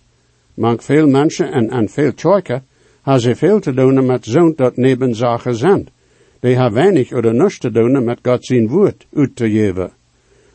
Maar 0.55 0.79
veel 0.79 1.07
mensen 1.07 1.53
en, 1.53 1.71
en 1.71 1.89
veel 1.89 2.15
tjoiken, 2.15 2.65
hebben 3.05 3.23
ze 3.23 3.35
veel 3.35 3.61
te 3.61 3.75
doen 3.75 4.07
met 4.07 4.25
zo'n 4.25 4.53
dat 4.57 4.77
nebenzaken 4.77 5.57
zijn. 5.57 5.89
Die 6.41 6.55
hebben 6.55 6.73
weinig 6.73 7.13
of 7.13 7.33
niets 7.33 7.59
te 7.59 7.71
doen 7.71 8.17
zijn 8.41 8.69
woord 8.69 9.07
uit 9.15 9.37
te 9.37 9.51
geven. 9.51 9.91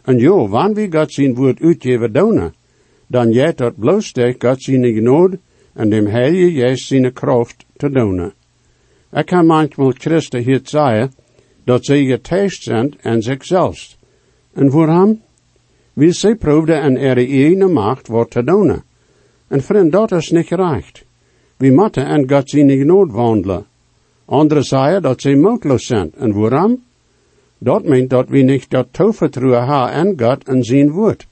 En 0.02 0.18
jo, 0.18 0.48
wanneer 0.48 0.90
we 0.90 0.98
God 0.98 1.14
zijn 1.14 1.36
woord 1.36 1.62
uitgeven 1.62 2.14
doen, 2.14 2.54
dan 3.08 3.32
jij 3.32 3.54
dat 3.54 3.78
bloos 3.78 4.12
God 4.38 4.64
zijn 4.64 4.84
genade 4.94 5.40
en 5.74 5.90
dem 5.90 6.06
Heilige 6.06 6.60
Geest 6.60 6.88
zijn 6.88 7.14
kracht 7.14 7.66
te 7.78 7.90
doen. 7.90 8.32
Ik 9.12 9.26
kan 9.26 9.46
manchmal 9.46 9.94
Christen 9.98 10.42
hier 10.42 10.62
zeggen, 10.64 11.14
dat 11.64 11.86
zij 11.86 12.06
getest 12.06 12.64
zijn 12.64 12.94
en 13.02 13.22
zichzelf. 13.22 13.96
En 14.54 14.70
waarom? 14.70 15.22
Wie 15.94 16.12
zij 16.12 16.36
proefden 16.36 16.82
en 16.82 16.98
er 16.98 17.18
ene 17.18 17.68
macht 17.68 18.08
wat 18.08 18.32
te 18.32 18.44
doen. 18.44 18.82
En 19.48 19.62
vriend, 19.62 19.92
dat 19.92 20.12
is 20.12 20.30
niet 20.30 20.50
recht. 20.50 21.08
We 21.60 21.72
moeten 21.72 22.06
en 22.06 22.30
God 22.30 22.50
zijn 22.50 22.70
genade 22.70 23.12
wandelen. 23.12 23.66
Anderen 24.26 24.64
zeggen 24.64 25.02
dat 25.02 25.22
zij 25.22 25.36
moedloos 25.36 25.86
zijn. 25.86 26.12
En 26.18 26.34
waarom? 26.34 26.84
Dat 27.58 27.84
meint 27.84 28.10
dat 28.10 28.30
we 28.30 28.38
niet 28.38 28.70
dat 28.70 28.88
toevertrouwen 28.92 29.68
hebben 29.68 29.92
en 29.92 30.28
God 30.28 30.44
en 30.44 30.64
zijn 30.64 30.92
woord. 30.92 31.28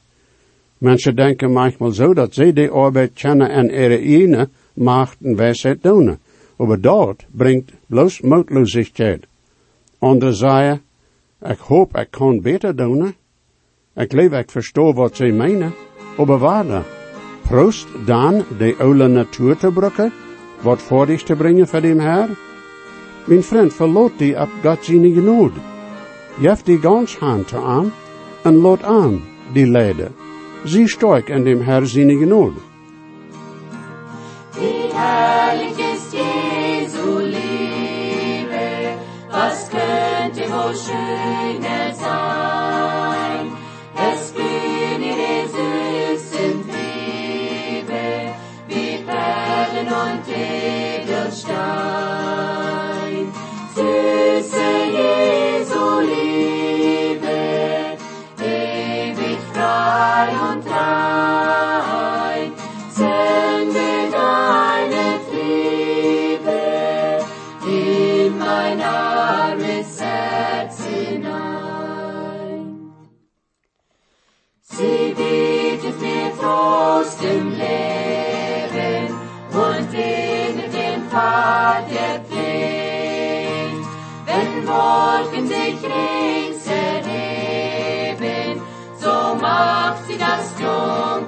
Mensen 0.77 1.15
denken 1.15 1.51
manchmal 1.51 1.91
zo 1.91 2.13
dat 2.13 2.33
zij 2.33 2.53
de 2.53 2.69
arbeid 2.69 3.11
kennen 3.13 3.49
en 3.49 3.69
ihre 3.69 3.99
ene 3.99 4.49
macht 4.73 5.17
en 5.21 5.35
wijsheid 5.35 5.83
doen. 5.83 6.17
Maar 6.57 6.81
dat 6.81 7.25
brengt 7.31 7.71
bloos 7.85 8.21
moedloosheid. 8.21 9.25
Anderen 9.97 10.35
zeggen, 10.35 10.81
ik 11.41 11.57
hoop 11.59 11.97
ik 11.97 12.07
kan 12.09 12.41
beter 12.41 12.75
doen. 12.75 13.15
Ik 13.95 14.11
leef 14.11 14.31
ik 14.31 14.51
verstoor 14.51 14.93
wat 14.93 15.15
zij 15.15 15.31
meinen. 15.31 15.73
Maar 16.17 16.37
waarde, 16.37 16.81
proost 17.47 17.87
dan 18.05 18.43
de 18.57 18.75
oude 18.79 19.07
natuur 19.07 19.57
te 19.57 19.71
brukken, 19.71 20.13
wat 20.61 20.81
voor 20.81 21.05
dich 21.05 21.23
te 21.23 21.35
brengen 21.35 21.67
voor 21.67 21.81
dem 21.81 21.99
Herr? 21.99 22.29
Mijn 23.25 23.43
vriend, 23.43 23.73
verloot 23.73 24.11
die 24.17 24.39
op 24.39 24.49
God 24.63 24.85
zijn 24.85 25.13
genade. 25.13 25.59
Jef 26.39 26.61
die 26.63 26.79
gans 26.79 27.17
hand 27.17 27.47
te 27.47 27.57
aan 27.57 27.93
en 28.43 28.55
laat 28.55 28.83
aan 28.83 29.23
die 29.53 29.67
leiden. 29.67 30.15
Zie 30.63 30.87
sterk 30.87 31.29
in 31.29 31.43
dem 31.43 31.61
Herr 31.61 31.85
zijn 31.85 32.17
genade. 32.17 32.59
Wie 34.51 34.91
herrlich 34.93 35.77
ist 35.93 36.13
Jesu 36.13 37.21
Liebe, 37.21 38.95
was 39.31 39.69
wohl? 40.49 42.06
anointed 49.77 51.05
of. 51.05 52.06
Sie 90.67 91.26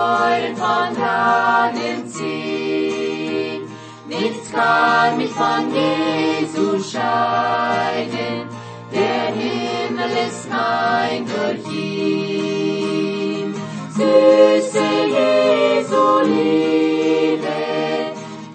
Freude 0.00 0.56
von 0.56 0.96
Herrn 0.96 1.76
im 1.76 2.08
Ziel. 2.08 3.68
Nichts 4.08 4.50
kann 4.50 5.18
mich 5.18 5.30
von 5.30 5.70
Jesus 5.74 6.92
scheiden, 6.92 8.48
der 8.90 9.26
Himmel 9.40 10.10
ist 10.26 10.48
mein 10.48 11.26
durch 11.26 11.66
ihn. 11.70 13.54
Süße 13.94 14.88
Jesu 15.18 16.20
Liebe, 16.24 17.60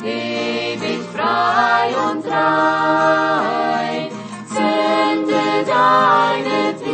ewig 0.04 1.02
frei 1.14 1.94
und 2.10 2.26
rein, 2.26 4.10
sende 4.48 5.46
deine 5.68 6.85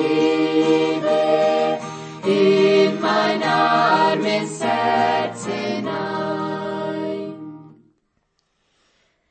warmes 3.72 4.64
Herz 4.64 5.46
hinein. 5.46 7.34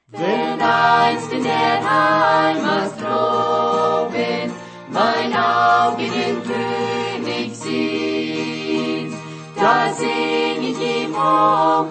Denn 0.09 0.61
einst 0.61 1.32
in 1.32 1.44
der 1.44 1.76
Heimat 1.90 2.92
droben 3.00 4.52
mein 4.88 5.32
Auge 5.32 6.04
den 6.18 6.37
König 6.50 7.54
sieht, 7.54 9.12
da 9.56 9.92
sing 9.92 10.59
ich 10.70 10.80
ihm 10.80 11.14
hoch 11.14 11.87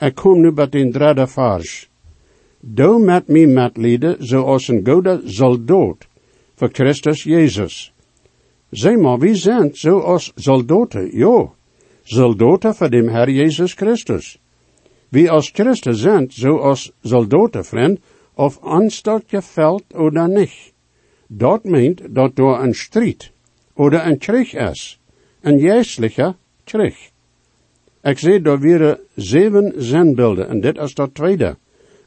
Ik 0.00 0.14
kom 0.14 0.40
nu 0.40 0.50
bij 0.52 0.68
den 0.68 0.90
derde 0.90 1.26
vers. 1.26 1.88
Doe 2.60 2.98
met 2.98 3.28
mij 3.28 3.46
medelijden 3.46 4.16
zoals 4.18 4.68
een 4.68 4.86
goede 4.86 5.20
soldaat 5.24 6.06
voor 6.54 6.68
Christus 6.72 7.22
Jezus. 7.22 7.92
Zeg 8.70 8.96
maar, 8.96 9.18
wie 9.18 9.34
zijn 9.34 9.70
zoals 9.72 10.32
soldaten? 10.34 11.16
Ja, 11.16 11.50
soldaten 12.02 12.74
voor 12.74 12.90
dem 12.90 13.08
Herr 13.08 13.30
Jezus 13.30 13.74
Christus. 13.74 14.38
Wie 15.08 15.30
als 15.30 15.50
Christen 15.52 15.94
zijn 15.94 16.30
zoals 16.30 16.92
soldaten, 17.02 17.64
vriend, 17.64 17.98
of 18.34 18.58
anstatt 18.62 19.30
je 19.30 19.42
veld 19.42 19.84
oder 19.94 20.28
nicht. 20.28 20.72
Dat 21.26 21.64
meint 21.64 22.14
dat 22.14 22.36
door 22.36 22.62
een 22.62 22.74
strijd 22.74 23.32
oder 23.74 24.06
een 24.06 24.18
krieg 24.18 24.54
is. 24.54 24.98
Een 25.40 25.60
geestelijke 25.60 26.34
krieg. 26.64 27.09
Ik 28.02 28.18
zie 28.18 28.40
daar 28.40 28.58
weer 28.58 29.00
zeven 29.14 29.72
zenbeelden 29.76 30.48
en 30.48 30.60
dit 30.60 30.78
is 30.78 30.94
dat 30.94 31.14
tweede. 31.14 31.56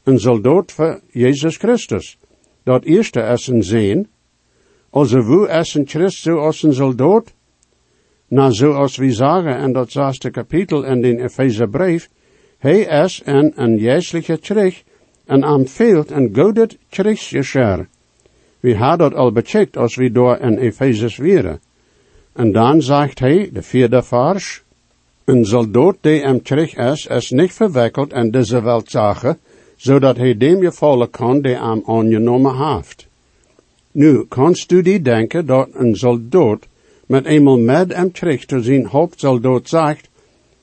Een 0.02 0.20
soldaat 0.20 0.72
voor 0.72 1.00
Jezus 1.10 1.56
Christus. 1.56 2.18
Dat 2.62 2.84
eerste 2.84 3.20
is 3.20 3.46
een 3.46 3.62
zeen. 3.62 4.08
Also 4.90 5.22
wo 5.22 5.44
is 5.44 5.74
een 5.74 5.86
Christ 5.86 6.22
zoals 6.22 6.62
een 6.62 6.74
soldaat? 6.74 7.34
Nou, 8.28 8.52
zoals 8.52 8.96
we 8.96 9.12
zeggen 9.12 9.58
in 9.58 9.72
dat 9.72 9.90
zesde 9.90 10.30
kapitel 10.30 10.84
in 10.84 11.00
den 11.00 11.20
Epheserbrief, 11.20 12.08
hij 12.58 12.80
is 12.80 13.22
in 13.24 13.52
een 13.56 13.78
geestelijke 13.78 14.38
krieg 14.38 14.82
en 15.24 15.44
aanveelt 15.44 16.10
een 16.10 16.30
godet 16.32 16.78
kriegsgeschir. 16.88 17.88
We 18.60 18.76
hadden 18.76 19.10
dat 19.10 19.18
al 19.18 19.32
becheckt 19.32 19.76
als 19.76 19.96
we 19.96 20.10
door 20.10 20.38
in 20.38 20.58
Ephesus 20.58 21.16
waren. 21.16 21.60
En 22.32 22.52
dan 22.52 22.82
zegt 22.82 23.18
hij, 23.18 23.50
de 23.52 23.62
vierde 23.62 24.02
vers, 24.02 24.63
een 25.24 25.44
soldaat 25.46 25.96
die 26.00 26.20
im 26.20 26.42
Krieg 26.42 26.76
is, 26.76 27.06
is 27.06 27.30
niet 27.30 27.52
verwikkeld 27.52 28.12
in 28.12 28.30
deze 28.30 28.62
Weltsache, 28.62 29.36
zodat 29.76 30.16
hij 30.16 30.36
dem 30.36 30.60
gevallen 30.60 31.10
kan 31.10 31.40
die 31.40 31.58
am 31.58 31.82
aangenomen 31.86 32.56
heeft. 32.56 33.06
Nu, 33.92 34.24
kannst 34.28 34.68
du 34.68 34.82
die 34.82 35.02
denken 35.02 35.46
dat 35.46 35.68
een 35.72 35.96
soldaat 35.96 36.66
met 37.06 37.26
eenmaal 37.26 37.58
met 37.58 37.92
im 37.92 38.10
Krieg 38.10 38.44
te 38.44 38.62
zijn 38.62 38.86
hoofdsoldaat 38.86 39.68
zegt, 39.68 40.08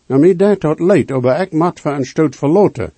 nou, 0.06 0.22
mij 0.22 0.36
deed 0.36 0.62
dat 0.62 0.80
leid, 0.80 1.22
maar 1.22 1.42
ik 1.42 1.52
moet 1.52 1.80
voor 1.80 1.92
een 1.92 2.06
stoot 2.06 2.36
verloten. 2.36 2.92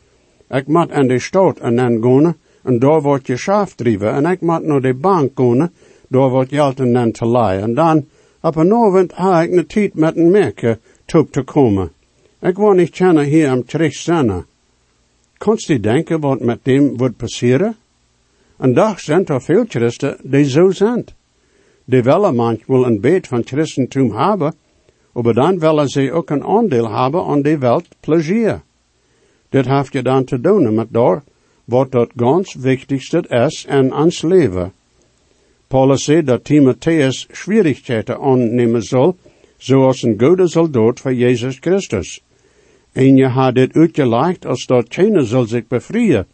Ik 0.49 0.67
moet 0.67 0.91
in 0.91 1.07
de 1.07 1.19
stad 1.19 1.57
en 1.59 1.75
dan 1.75 2.03
gaan, 2.03 2.35
en 2.63 2.79
daar 2.79 3.01
wordt 3.01 3.27
je 3.27 3.37
schaaf 3.37 3.75
drijven, 3.75 4.13
en 4.13 4.25
ik 4.25 4.41
moet 4.41 4.63
naar 4.63 4.81
de 4.81 4.93
bank 4.93 5.31
gaan, 5.35 5.71
daar 6.07 6.29
wordt 6.29 6.49
geld 6.49 6.79
en 6.79 6.93
dan 6.93 7.11
te 7.11 7.25
laaien. 7.25 7.61
En 7.61 7.73
dan, 7.73 8.05
op 8.41 8.55
een 8.55 8.73
avond, 8.73 9.11
ha 9.11 9.41
ik 9.41 9.51
een 9.51 9.67
tijd 9.67 9.93
met 9.93 10.15
een 10.15 10.31
merke, 10.31 10.79
toe 11.05 11.29
te 11.29 11.41
komen. 11.41 11.91
Ik 12.41 12.55
wil 12.55 12.71
niet 12.71 12.89
kennen 12.89 13.25
hier 13.25 13.49
am 13.49 13.65
Krieg 13.65 13.93
zijn. 13.93 14.45
Kannst 15.37 15.67
du 15.67 15.79
denken 15.79 16.19
wat 16.19 16.39
met 16.39 16.59
dem 16.63 16.97
wordt 16.97 17.17
passeren? 17.17 17.75
En 18.57 18.73
dag 18.73 18.99
zijn 18.99 19.25
er 19.25 19.41
veel 19.41 19.65
Christen 19.67 20.17
die 20.21 20.49
zo 20.49 20.71
zijn. 20.71 21.05
Die 21.85 22.03
willen 22.03 22.35
manchmal 22.35 22.85
een 22.85 22.99
beet 23.01 23.27
van 23.27 23.43
Christentum 23.45 24.11
hebben, 24.11 24.55
maar 25.11 25.33
dan 25.33 25.59
willen 25.59 25.87
ze 25.87 26.11
ook 26.11 26.29
een 26.29 26.43
aandeel 26.43 26.91
hebben 26.91 27.25
aan 27.25 27.41
die 27.41 27.57
welt 27.57 27.87
plezier. 27.99 28.61
Dit 29.49 29.65
heeft 29.65 29.93
je 29.93 30.01
dan 30.01 30.23
te 30.23 30.41
doen 30.41 30.73
met 30.73 30.87
daar 30.89 31.23
wat 31.63 31.91
dat 31.91 32.11
ganz 32.15 32.55
wichtigste 32.55 33.23
is 33.27 33.65
in 33.69 33.93
ons 33.93 34.21
leven. 34.21 34.71
Paulus 35.67 36.03
zei 36.03 36.23
dat 36.23 36.43
Timotheus 36.43 37.27
schwierigheden 37.31 38.19
aannemen 38.19 38.81
zal, 38.81 39.15
zoals 39.63 40.03
een 40.03 40.19
goede 40.19 40.47
soldaat 40.47 40.99
voor 40.99 41.13
Jezus 41.13 41.57
Christus. 41.59 42.21
En 42.91 43.15
je 43.15 43.27
had 43.27 43.55
dit 43.55 43.75
uitgelegd 43.75 44.45
als 44.45 44.65
dat 44.65 44.87
keiner 44.87 45.25
zal 45.25 45.45
zich 45.45 45.67
bevrijen, 45.67 46.27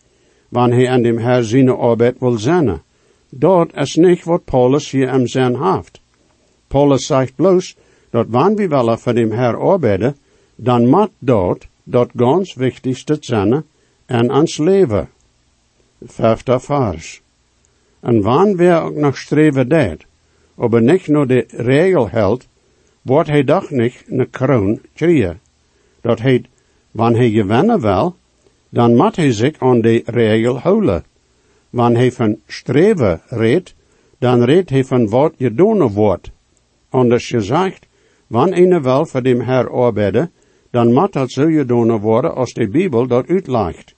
wanneer 0.47 0.77
hij 0.77 0.89
aan 0.89 1.01
dem 1.01 1.17
Herr 1.17 1.43
zijn 1.43 1.69
arbeid 1.69 2.19
wil 2.19 2.37
zijn. 2.37 2.81
Dat 3.29 3.75
is 3.75 3.95
niet 3.95 4.23
wat 4.23 4.43
Paulus 4.43 4.91
hier 4.91 5.13
im 5.13 5.27
zijn 5.27 5.63
heeft. 5.63 6.01
Paulus 6.67 7.05
zegt 7.05 7.35
bloos, 7.35 7.75
dat 8.09 8.25
wanneer 8.29 8.55
we 8.55 8.75
willen 8.75 8.99
voor 8.99 9.13
dem 9.13 9.31
Herr 9.31 9.57
arbeiden, 9.59 10.15
dan 10.55 10.87
moet 10.87 11.11
dat 11.19 11.67
dat 11.83 12.09
ganz 12.15 12.53
wichtigste 12.53 13.17
zijn 13.19 13.63
en 14.05 14.31
ons 14.31 14.57
leven. 14.57 15.09
Vijfde 16.05 16.59
vers. 16.59 17.21
En 17.99 18.21
wanneer 18.21 18.55
we 18.55 18.73
ook 18.73 18.95
nog 18.95 19.17
streven 19.17 19.69
deed, 19.69 20.05
aber 20.57 20.81
niet 20.81 21.07
nur 21.07 21.27
de 21.27 21.45
regel 21.47 22.09
held, 22.09 22.47
wordt 23.01 23.29
hij 23.29 23.43
toch 23.43 23.69
niet 23.69 24.03
een 24.07 24.29
kroon 24.29 24.79
krijgen. 24.93 25.39
Dat 26.01 26.19
heet, 26.19 26.47
wanneer 26.91 27.19
hij 27.19 27.29
gewinnen 27.29 27.81
wil, 27.81 28.15
dan 28.69 28.95
moet 28.95 29.15
hij 29.15 29.31
zich 29.31 29.59
aan 29.59 29.81
de 29.81 30.01
regel 30.05 30.59
houden. 30.59 31.03
Wanneer 31.69 31.99
hij 31.99 32.12
van 32.12 32.39
streven 32.47 33.21
redt, 33.27 33.75
dan 34.17 34.43
redt 34.43 34.69
hij 34.69 34.83
van 34.83 35.09
wat 35.09 35.33
je 35.38 35.53
doen 35.53 35.88
wordt. 35.88 36.31
Anders 36.89 37.27
gezegd, 37.27 37.88
wanneer 38.27 38.71
een 38.71 38.81
wil 38.81 39.05
voor 39.05 39.23
dem 39.23 39.41
Herr 39.41 39.71
arbeiden, 39.71 40.31
dan 40.69 40.93
moet 40.93 41.13
dat 41.13 41.31
zo 41.31 41.45
gedaan 41.45 41.99
worden 41.99 42.35
als 42.35 42.53
de 42.53 42.67
Bijbel 42.67 43.07
dat 43.07 43.27
uitlegt. 43.27 43.95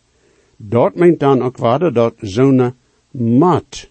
Dat 0.56 0.96
meent 0.96 1.20
dan 1.20 1.42
ook 1.42 1.58
waarde 1.58 1.92
dat 1.92 2.14
zo'n 2.18 2.74
mat 3.12 3.90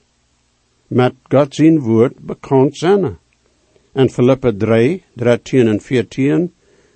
met 0.86 1.14
God 1.28 1.54
zijn 1.54 1.80
woord 1.80 2.18
bekend 2.18 2.76
zijn. 2.76 3.18
En 3.92 4.08
Philippa 4.08 4.52
3, 4.52 5.02
13 5.14 5.68
en 5.68 5.80
14, 5.80 6.52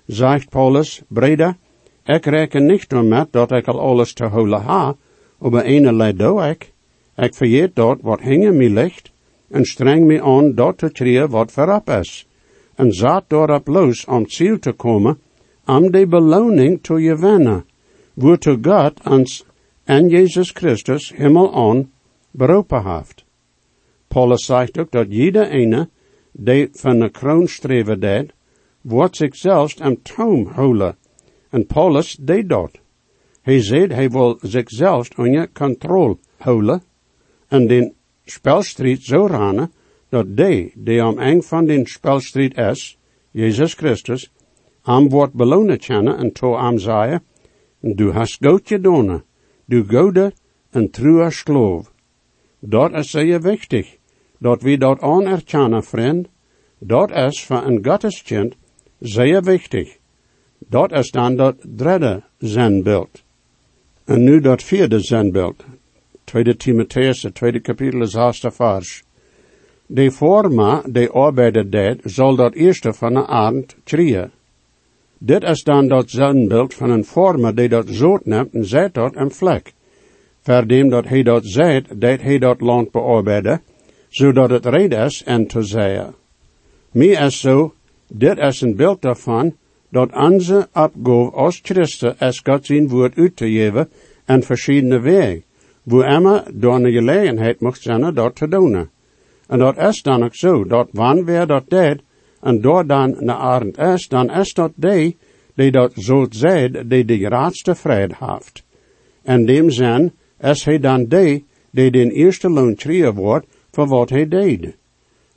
zegt 0.07 0.49
Paulus, 0.49 1.01
Breda, 1.07 1.57
ik 2.05 2.25
reken 2.25 2.65
niet 2.65 2.91
met 2.91 3.31
dat 3.31 3.51
ik 3.51 3.67
al 3.67 3.79
alles 3.79 4.13
te 4.13 4.25
houden 4.25 4.61
ha, 4.61 4.95
maar 5.37 5.63
ene 5.63 6.13
doe 6.13 6.49
ik. 6.49 6.73
Ik 7.15 7.33
vergeet 7.33 7.75
dat 7.75 7.97
wat 8.01 8.21
hingen 8.21 8.57
mij 8.57 8.69
ligt, 8.69 9.11
en 9.49 9.65
streng 9.65 10.05
me 10.05 10.21
aan 10.21 10.53
dat 10.53 10.77
te 10.77 10.91
treden 10.91 11.29
wat 11.29 11.51
voorop 11.51 11.89
is. 11.89 12.27
En 12.75 12.91
zat 12.91 13.23
daarop 13.27 13.67
los 13.67 14.05
om 14.05 14.29
ziel 14.29 14.59
te 14.59 14.71
komen, 14.71 15.19
om 15.65 15.91
de 15.91 16.07
beloning 16.07 16.83
te 16.83 17.01
gewinnen, 17.01 17.65
woortoe 18.13 18.59
God 18.61 18.93
ons 19.09 19.45
en 19.83 20.09
Jezus 20.09 20.51
Christus 20.51 21.13
hemel 21.15 21.53
aan 21.53 21.91
beroepen 22.31 22.95
heeft. 22.95 23.25
Paulus 24.07 24.45
zegt 24.45 24.77
ook 24.77 24.91
dat 24.91 25.05
jeder 25.09 25.49
ene, 25.49 25.89
die 26.37 26.69
van 26.71 26.99
de 26.99 27.09
kroon 27.09 27.47
streven 27.47 27.99
deed, 27.99 28.33
wordt 28.81 29.15
zichzelf 29.15 29.79
am 29.79 30.01
toom 30.01 30.45
houden. 30.47 30.95
En 31.49 31.65
Paulus 31.65 32.15
deed 32.19 32.49
dat. 32.49 32.71
Hij 33.41 33.61
zei 33.61 33.93
hij 33.93 34.09
wil 34.09 34.37
zichzelf 34.41 35.09
onder 35.17 35.51
controle 35.51 36.17
houden 36.37 36.83
en 37.47 37.67
den 37.67 37.93
spelstrijd 38.25 39.01
zo 39.01 39.27
ranen, 39.27 39.71
dat 40.09 40.37
die, 40.37 40.71
die 40.75 41.01
am 41.01 41.19
eng 41.19 41.41
van 41.41 41.65
den 41.65 41.85
spelstrijd 41.85 42.57
is, 42.57 42.97
Jezus 43.31 43.73
Christus, 43.73 44.31
am 44.81 45.09
wordt 45.09 45.33
belonen 45.33 45.77
kennen 45.77 46.17
en 46.17 46.31
to 46.31 46.55
am 46.55 46.77
zeggen, 46.77 47.23
du 47.81 48.11
hast 48.11 48.45
goed 48.45 48.67
gedaan, 48.67 49.23
du 49.65 49.83
gode 49.83 50.33
en 50.71 50.89
truer 50.89 51.31
sloof. 51.31 51.93
Dat 52.59 52.93
is 52.93 53.09
zeer 53.09 53.41
wichtig, 53.41 53.97
dat 54.39 54.61
we 54.61 54.77
dat 54.77 54.99
anerkennen, 54.99 55.83
vriend. 55.83 56.27
Dat 56.77 57.11
is 57.11 57.43
voor 57.45 57.63
een 57.63 57.85
Gotteskind 57.85 58.55
zeer 58.99 59.43
wichtig. 59.43 59.97
Dat 60.57 60.91
is 60.91 61.11
dan 61.11 61.35
dat 61.35 61.55
derde 61.77 62.23
zenbeeld. 62.37 63.23
En 64.05 64.23
nu 64.23 64.39
dat 64.39 64.63
vierde 64.63 64.99
zenbeeld. 64.99 65.63
Tweede 66.23 66.55
Timotheus, 66.55 67.23
het 67.23 67.35
tweede 67.35 67.59
kapitel 67.59 68.01
is 68.01 68.13
haast 68.13 68.47
vers. 68.51 69.03
De 69.85 70.11
forma, 70.11 70.81
de 70.85 71.09
arbeider 71.11 71.69
deed, 71.69 71.99
zal 72.03 72.35
dat 72.35 72.53
eerste 72.53 72.93
van 72.93 73.13
de 73.13 73.27
aard 73.27 73.75
krieën. 73.83 74.31
Dit 75.17 75.43
is 75.43 75.63
dan 75.63 75.87
dat 75.87 76.09
zenbeeld 76.09 76.73
van 76.73 76.89
een 76.89 77.05
forma 77.05 77.51
die 77.51 77.69
dat 77.69 77.85
zout 77.87 78.25
neemt 78.25 78.53
en 78.53 78.65
zet 78.65 78.93
dat 78.93 79.15
een 79.15 79.31
vlek. 79.31 79.73
Verdem 80.41 80.89
dat 80.89 81.07
hij 81.07 81.23
dat 81.23 81.45
zet, 81.45 82.01
deed 82.01 82.21
hij 82.21 82.37
dat 82.37 82.61
land 82.61 82.91
bearbeiden, 82.91 83.61
zodat 84.15 84.49
het 84.49 84.65
red 84.65 84.93
is 84.93 85.23
en 85.23 85.47
te 85.47 85.63
zeggen. 85.63 86.15
Mij 86.91 87.07
is 87.07 87.39
zo, 87.39 87.73
dit 88.07 88.37
is 88.37 88.61
een 88.61 88.75
beeld 88.75 89.01
daarvan, 89.01 89.55
dat 89.89 90.13
onze 90.13 90.67
opgave 90.73 91.31
als 91.33 91.59
Christen 91.63 92.15
is 92.19 92.41
God 92.43 92.65
zijn 92.65 92.87
woord 92.87 93.17
uit 93.17 93.35
te 93.35 93.49
geven 93.51 93.89
en 94.25 94.43
verschillende 94.43 94.99
wegen, 94.99 95.43
wo 95.83 96.01
immer 96.01 96.43
door 96.53 96.75
een 96.75 96.91
gelegenheid 96.91 97.59
mocht 97.59 97.81
zijn 97.81 98.13
dat 98.13 98.35
te 98.35 98.47
doen. 98.47 98.89
En 99.47 99.59
dat 99.59 99.77
is 99.77 100.01
dan 100.01 100.23
ook 100.23 100.35
zo, 100.35 100.63
dat 100.63 100.87
wanneer 100.91 101.47
dat 101.47 101.69
deed, 101.69 102.01
en 102.41 102.61
door 102.61 102.87
dan 102.87 103.15
naar 103.19 103.35
arend 103.35 103.77
is, 103.77 104.07
dan 104.07 104.31
is 104.31 104.53
dat 104.53 104.71
die, 104.75 105.17
die 105.53 105.71
dat 105.71 105.91
zult 105.95 106.35
zijn, 106.35 106.87
die 106.87 107.05
de 107.05 107.25
grootste 107.25 107.75
vrede 107.75 108.15
heeft. 108.19 108.63
En 109.23 109.45
dem 109.45 109.69
zin 109.69 110.11
is 110.39 110.63
hij 110.63 110.79
dan 110.79 111.05
die, 111.05 111.45
die 111.69 111.91
den 111.91 112.11
eerste 112.11 112.49
loon 112.49 112.75
wordt, 113.13 113.45
voor 113.75 113.87
wat 113.87 114.09
hij 114.09 114.27
deed. 114.27 114.75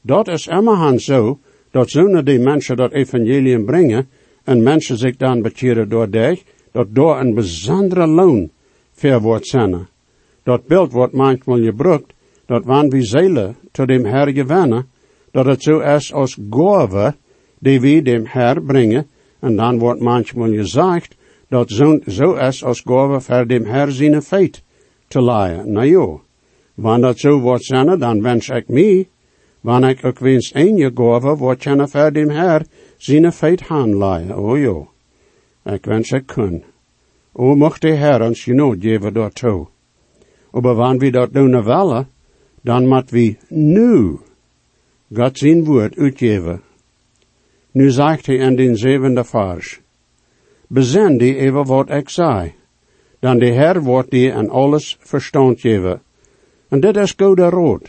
Dat 0.00 0.28
is 0.28 0.46
immer 0.46 1.00
zo, 1.00 1.38
dat 1.70 1.90
zonder 1.90 2.24
die 2.24 2.38
mensen 2.38 2.76
dat 2.76 2.92
evangelium 2.92 3.64
brengen, 3.64 4.08
en 4.44 4.62
mensen 4.62 4.96
zich 4.96 5.16
dan 5.16 5.42
bekeren 5.42 5.88
door 5.88 6.10
dich, 6.10 6.42
dat 6.72 6.86
door 6.90 7.20
een 7.20 7.34
bijzondere 7.34 8.06
loon 8.06 8.50
ver 8.92 9.20
wordt 9.20 9.46
zijn. 9.46 9.88
Dat 10.42 10.66
beeld 10.66 10.92
wordt 10.92 11.12
manchmal 11.12 11.62
gebruikt, 11.62 12.12
dat 12.46 12.64
wanneer 12.64 12.90
we 12.90 13.02
zeilen 13.02 13.56
tot 13.72 13.88
dem 13.88 14.04
Herr 14.04 14.32
gewinnen, 14.32 14.86
dat 15.30 15.46
het 15.46 15.62
zo 15.62 15.78
is 15.78 16.12
als 16.12 16.38
gave 16.50 17.14
die 17.58 17.80
we 17.80 18.02
dem 18.02 18.24
Herr 18.26 18.62
brengen, 18.62 19.06
en 19.40 19.56
dan 19.56 19.78
wordt 19.78 20.00
manchmal 20.00 20.52
gezegd, 20.52 21.16
dat 21.48 21.70
zo, 21.70 21.98
zo 22.06 22.34
is 22.34 22.64
als 22.64 22.82
gave 22.84 23.20
voor 23.20 23.46
dem 23.46 23.64
Herr 23.64 23.90
zijn 23.92 24.22
feit 24.22 24.62
te 25.08 25.22
leiden. 25.22 25.72
Nou 25.72 25.86
joh, 25.86 26.20
wanneer 26.78 27.06
dat 27.06 27.18
zo 27.18 27.40
wordt 27.40 27.64
zijn, 27.64 27.98
dan 27.98 28.22
wens 28.22 28.48
ik 28.48 28.68
mij, 28.68 29.08
wanneer 29.60 29.90
ik 29.90 30.04
ook 30.04 30.18
wens 30.18 30.54
een 30.54 30.76
je 30.76 30.90
gave, 30.94 31.36
wordt 31.36 31.62
zijn 31.62 31.88
voor 31.88 32.12
dem 32.12 32.28
Herr 32.28 32.66
zijn 32.96 33.32
feit 33.32 33.60
handleiden. 33.60 34.38
Oh 34.38 34.58
joh, 34.58 34.88
ik 35.64 35.84
wens 35.84 36.10
ik 36.10 36.26
kun. 36.26 36.64
O 37.32 37.54
mocht 37.54 37.80
de 37.80 37.94
Herr 37.94 38.22
ons 38.22 38.42
genoeg 38.42 38.76
geven 38.78 39.12
daartoe. 39.12 39.66
Maar 40.50 40.74
wanneer 40.74 40.98
we 40.98 41.10
dat 41.10 41.32
doen 41.32 41.64
willen, 41.64 42.08
dan 42.62 42.86
moet 42.86 43.10
we 43.10 43.36
nu 43.48 44.18
God 45.14 45.38
zijn 45.38 45.64
woord 45.64 45.96
uitgeven. 45.96 46.62
Nu 47.70 47.90
zegt 47.90 48.26
hij 48.26 48.36
in 48.36 48.56
den 48.56 48.76
zevende 48.76 49.24
vers, 49.24 49.80
bezin 50.66 51.18
die 51.18 51.36
even 51.36 51.64
wat 51.64 51.90
ik 51.90 52.08
zei, 52.08 52.54
dan 53.18 53.38
de 53.38 53.46
Heer 53.46 53.82
wordt 53.82 54.10
die 54.10 54.30
en 54.30 54.48
alles 54.48 54.96
verstand 55.00 55.60
geven. 55.60 56.02
En 56.68 56.80
dit 56.80 56.96
is 56.96 57.14
goede 57.16 57.48
rood. 57.48 57.88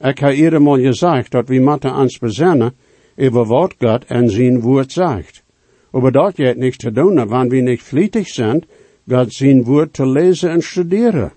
Ik 0.00 0.18
heb 0.18 0.32
iedere 0.32 0.58
mal 0.58 0.78
gezegd 0.78 1.30
dat 1.30 1.48
we 1.48 1.60
moeten 1.60 1.94
ons 1.94 2.18
bezinnen 2.18 2.74
over 3.16 3.46
wat 3.46 3.74
God 3.78 4.04
en 4.04 4.30
zijn 4.30 4.60
woord 4.60 4.92
zegt. 4.92 5.42
Maar 5.90 6.12
dat 6.12 6.36
je 6.36 6.44
het 6.44 6.56
niet 6.56 6.78
te 6.78 6.92
doen, 6.92 7.26
wanneer 7.26 7.50
we 7.50 7.70
niet 7.70 7.82
vlietig 7.82 8.28
zijn, 8.28 8.64
God 9.08 9.32
zijn 9.32 9.64
woord 9.64 9.92
te 9.92 10.06
lezen 10.06 10.50
en 10.50 10.62
studeren. 10.62 11.32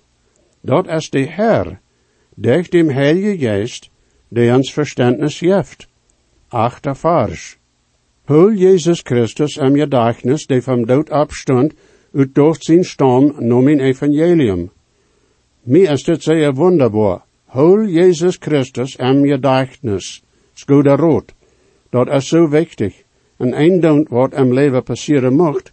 Dat 0.61 0.87
is 0.87 1.09
de 1.09 1.19
Heer, 1.19 1.79
durch 2.35 2.69
dem 2.69 2.89
Heilige 2.89 3.37
Geest, 3.37 3.89
die 4.27 4.53
ons 4.53 4.73
verständnis 4.73 5.37
geeft. 5.37 5.87
Achter 6.47 6.95
vers. 6.95 7.57
Hul 8.25 8.53
Jezus 8.53 9.01
Christus 9.03 9.59
am 9.59 9.75
gedagnis, 9.75 10.45
die 10.47 10.61
vom 10.61 10.85
dood 10.85 11.09
opstond, 11.09 11.73
uit 12.13 12.35
door 12.35 12.55
zijn 12.59 12.83
stam, 12.83 13.33
nom 13.39 13.67
in 13.67 13.79
evangelium. 13.79 14.69
Mir 15.63 15.91
ist 15.91 16.07
het 16.07 16.23
zeer 16.23 16.55
wunderbaar. 16.57 17.21
Hul 17.53 17.85
Jezus 17.85 18.39
Christus 18.41 18.95
am 18.97 19.21
gedagnis. 19.23 20.23
Skoda 20.57 20.95
rood. 20.95 21.33
Dat 21.91 22.07
is 22.09 22.27
zo 22.27 22.49
wichtig. 22.49 23.03
En 23.37 23.79
ding 23.81 24.09
wat 24.09 24.33
am 24.33 24.53
leven 24.53 24.83
passeren 24.83 25.35
mocht. 25.35 25.71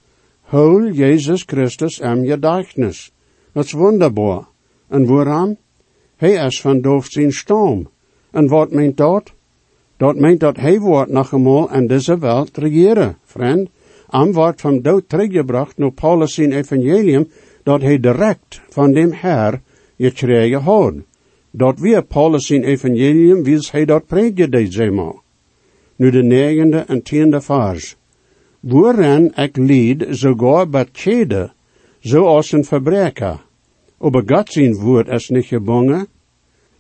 Hul 0.50 0.92
Jezus 0.92 1.44
Christus 1.46 2.00
am 2.02 2.24
gedagnis. 2.26 3.12
Dat 3.52 3.64
is 3.64 3.72
wunderbaar. 3.72 4.44
En 4.88 5.06
waarom? 5.06 5.56
Hij 6.16 6.46
is 6.46 6.60
van 6.60 6.80
doof 6.80 7.06
zijn 7.06 7.32
stam. 7.32 7.88
En 8.30 8.48
wat 8.48 8.70
meent 8.70 8.96
dat? 8.96 9.32
Dat 9.96 10.16
meent 10.16 10.40
dat 10.40 10.56
hij 10.56 10.78
wordt 10.80 11.10
nog 11.10 11.32
eenmaal 11.32 11.72
in 11.72 11.86
deze 11.86 12.18
wereld 12.18 12.56
regeren, 12.56 13.16
vriend. 13.24 13.68
Am 14.06 14.32
wordt 14.32 14.60
van 14.60 14.82
dood 14.82 15.08
teruggebracht 15.08 15.78
naar 15.78 15.92
Paulus 15.92 16.34
zijn 16.34 16.52
evangelium, 16.52 17.28
dat 17.62 17.80
hij 17.80 18.00
direct 18.00 18.60
van 18.68 18.92
dem 18.92 19.12
Herr 19.98 20.10
gekregen 20.10 20.62
had. 20.62 20.94
Dat 21.50 21.78
weer 21.78 22.02
Paulus 22.02 22.46
zijn 22.46 22.62
evangelium, 22.62 23.42
wie 23.42 23.68
hij 23.70 23.84
dat 23.84 24.04
zeg 24.68 24.90
maar. 24.90 25.14
Nu 25.96 26.10
de 26.10 26.22
negende 26.22 26.78
en 26.78 27.02
tiende 27.02 27.40
vers. 27.40 27.96
Waarin 28.60 29.32
ik 29.36 29.56
lied 29.56 30.06
sogar 30.10 30.68
betjede, 30.68 31.50
zoals 32.00 32.52
een 32.52 32.64
verbreker. 32.64 33.40
Aber 33.98 34.22
God 34.26 34.52
zijn 34.52 34.74
woord 34.74 35.08
is 35.08 35.28
niet 35.28 35.44
gebonden, 35.44 36.06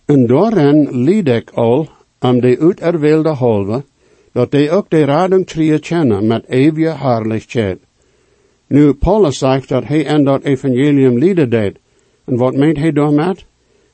en 0.04 0.26
daarin 0.26 1.02
lied 1.04 1.28
ik 1.28 1.50
al 1.50 1.88
om 2.20 2.40
de 2.40 2.58
uiterwilde 2.60 3.28
halve, 3.28 3.84
dat 4.32 4.50
die 4.50 4.70
ook 4.70 4.90
de 4.90 5.04
radung 5.04 5.46
tree 5.46 5.78
kennen 5.78 6.26
met 6.26 6.48
eeuwige 6.48 6.96
herrlichheid. 6.96 7.78
Nu, 8.66 8.92
Paulus 8.92 9.38
zegt 9.38 9.68
dat 9.68 9.84
hij 9.84 10.02
in 10.02 10.24
dat 10.24 10.42
evangelium 10.42 11.18
lieden 11.18 11.50
deed. 11.50 11.78
En 12.28 12.36
wat 12.36 12.54
meent 12.54 12.76
hij 12.76 12.92
daarmee? 12.92 13.34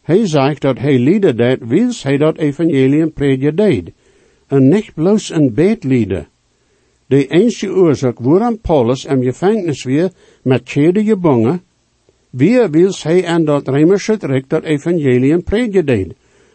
Hij 0.03 0.27
zegt 0.27 0.61
dat 0.61 0.79
hij 0.79 0.99
lieden 0.99 1.37
deed, 1.37 1.59
wils 1.67 2.03
hij 2.03 2.17
dat 2.17 2.39
evangelium 2.39 3.13
prediken 3.13 3.57
deed. 3.57 3.91
En 4.47 4.69
niet 4.69 4.95
bloos 4.95 5.31
een 5.31 5.55
beetlieden. 5.55 6.27
De 7.07 7.27
enige 7.27 7.73
oorzaak 7.73 8.19
waarom 8.19 8.61
Paulus 8.61 9.05
in 9.05 9.23
gevangenis 9.23 9.85
weer 9.85 10.11
met 10.43 10.69
schede 10.69 11.05
gebonden, 11.05 11.63
wie 12.31 12.69
wils 12.71 13.03
hij 13.03 13.19
in 13.19 13.45
dat 13.45 13.69
Römische 13.69 14.17
Recht 14.21 14.49
dat 14.49 14.63
evangelium 14.63 15.43
prediken 15.43 15.87
deed. 15.87 16.13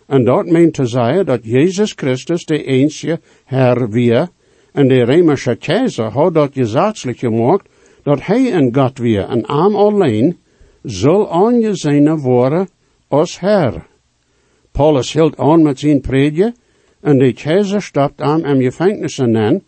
En 0.08 0.24
dat 0.24 0.46
meent 0.46 0.74
te 0.74 0.86
zeggen 0.86 1.26
dat 1.26 1.40
Jezus 1.44 1.94
Christus 1.96 2.46
de 2.46 2.64
enige 2.64 3.20
Herr 3.46 3.90
weer, 3.90 4.28
en 4.72 4.88
de 4.88 5.04
Römische 5.04 5.56
keizer 5.56 6.12
had 6.12 6.34
dat 6.34 6.54
gezatzelijk 6.54 7.20
gemaakt, 7.20 7.70
dat 8.04 8.26
hij 8.26 8.54
een 8.54 8.76
God 8.76 8.98
weer, 8.98 9.28
en 9.28 9.48
aan 9.48 9.76
alleen, 9.76 10.38
zal 10.84 11.32
aangezien 11.32 12.18
worden 12.18 12.70
als 13.08 13.40
Herr. 13.40 13.88
Paulus 14.72 15.14
hield 15.14 15.38
aan 15.38 15.62
met 15.62 15.80
zijn 15.80 16.02
predje, 16.02 16.54
en 17.00 17.18
de 17.18 17.34
keizer 17.34 17.82
stapt 17.82 18.20
hem 18.20 18.62
gevangenis 18.62 19.22
aan, 19.22 19.62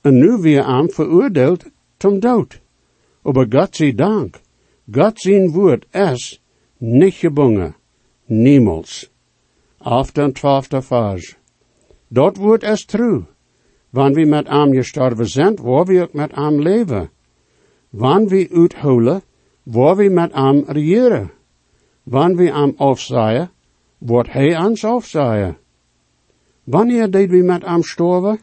en 0.00 0.14
nu 0.14 0.36
weer 0.40 0.62
aan 0.62 0.90
veroordeeld 0.90 1.64
tot 1.96 2.22
dood. 2.22 2.60
Maar 3.22 3.46
God 3.48 3.76
zij 3.76 3.94
dank, 3.94 4.40
God 4.90 5.20
zijn 5.20 5.50
woord 5.50 5.86
is 5.94 6.42
niet 6.78 7.14
gebonden, 7.14 7.76
niemals. 8.24 9.10
Af 9.78 10.12
den 10.12 10.32
twaalfde 10.32 10.82
vers. 10.82 11.36
Dat 12.08 12.36
woord 12.36 12.62
is 12.62 12.84
true. 12.84 13.24
Wanneer 13.90 14.24
we 14.24 14.30
met 14.30 14.76
gestorven 14.76 15.28
zijn, 15.28 15.56
waar 15.56 15.84
we 15.84 16.02
ook 16.02 16.12
met 16.12 16.34
hem 16.34 16.60
leven. 16.60 17.10
Wanneer 17.90 18.28
we 18.28 18.48
uithouden, 18.52 19.22
waar 19.70 19.96
we 19.96 20.08
met 20.08 20.32
hem 20.32 20.64
regeren. 20.66 21.30
Wanneer 22.02 22.36
we 22.36 22.52
hem 22.52 22.72
afzaaien, 22.76 23.50
wordt 23.98 24.32
hij 24.32 24.58
ons 24.58 24.84
afzaaien. 24.84 25.56
Wanneer 26.64 27.10
deed 27.10 27.30
we 27.30 27.42
met 27.42 27.64
hem 27.64 27.82
sterven? 27.82 28.40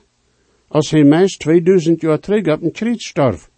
Als 0.67 0.91
hij 0.91 1.03
meest 1.03 1.39
2000 1.39 2.01
jaar 2.01 2.19
terug 2.19 2.47
op 2.47 2.61
een 2.61 2.71
kriet 2.71 3.01
stierf. 3.01 3.49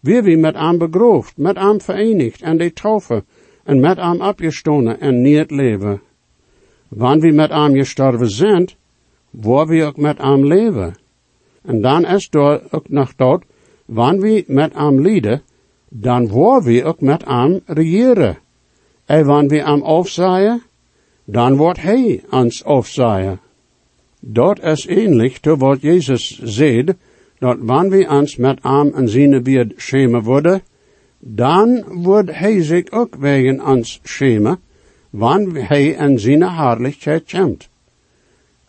Weer 0.00 0.22
we 0.22 0.36
met 0.36 0.54
hem 0.54 0.78
begroofd, 0.78 1.36
met 1.36 1.56
hem 1.56 1.80
verenigd 1.80 2.42
en 2.42 2.58
de 2.58 2.72
taufe, 2.72 3.24
en 3.64 3.80
met 3.80 3.96
hem 3.96 4.20
opgestonden 4.20 5.00
en 5.00 5.20
niet 5.20 5.50
leven. 5.50 6.00
Wanneer 6.88 7.30
we 7.30 7.36
met 7.36 7.50
hem 7.50 7.74
gestorven 7.74 8.30
zijn, 8.30 8.68
waar 9.30 9.66
we 9.66 9.84
ook 9.84 9.96
met 9.96 10.18
hem 10.18 10.46
leven. 10.46 10.94
En 11.62 11.80
dan 11.80 12.06
is 12.06 12.28
er 12.30 12.62
ook 12.70 12.88
nog 12.88 13.14
dat, 13.14 13.42
wanneer 13.84 14.20
we 14.20 14.44
met 14.46 14.74
hem 14.74 15.00
lijden, 15.00 15.42
dan 15.94 16.28
waar 16.28 16.62
we 16.62 16.84
ook 16.84 17.00
met 17.00 17.24
hem 17.24 17.60
regeren. 17.66 18.38
En 19.04 19.26
wanneer 19.26 19.48
we 19.48 19.70
hem 19.70 19.82
afzaaien, 19.82 20.62
dan 21.24 21.56
wordt 21.56 21.82
hij 21.82 22.22
ons 22.30 22.64
afzaaien. 22.64 23.40
Dat 24.20 24.62
is 24.62 24.86
ähnlich 24.86 25.38
te 25.38 25.56
wat 25.56 25.80
Jezus 25.80 26.40
zei, 26.42 26.84
dat 27.38 27.56
wanneer 27.60 27.98
we 27.98 28.08
ons 28.08 28.36
met 28.36 28.62
hem 28.62 28.92
en 28.94 29.08
zijn 29.08 29.42
weer 29.42 29.72
schemen 29.76 30.22
worden, 30.22 30.62
dan 31.18 31.84
wordt 31.86 32.30
hij 32.32 32.62
zich 32.62 32.90
ook 32.90 33.14
wegen 33.14 33.66
ons 33.66 34.00
schemen, 34.02 34.58
wanneer 35.10 35.68
hij 35.68 35.86
in 35.86 36.18
zijn 36.18 36.42
herrlichkeit 36.42 37.30
komt. 37.30 37.68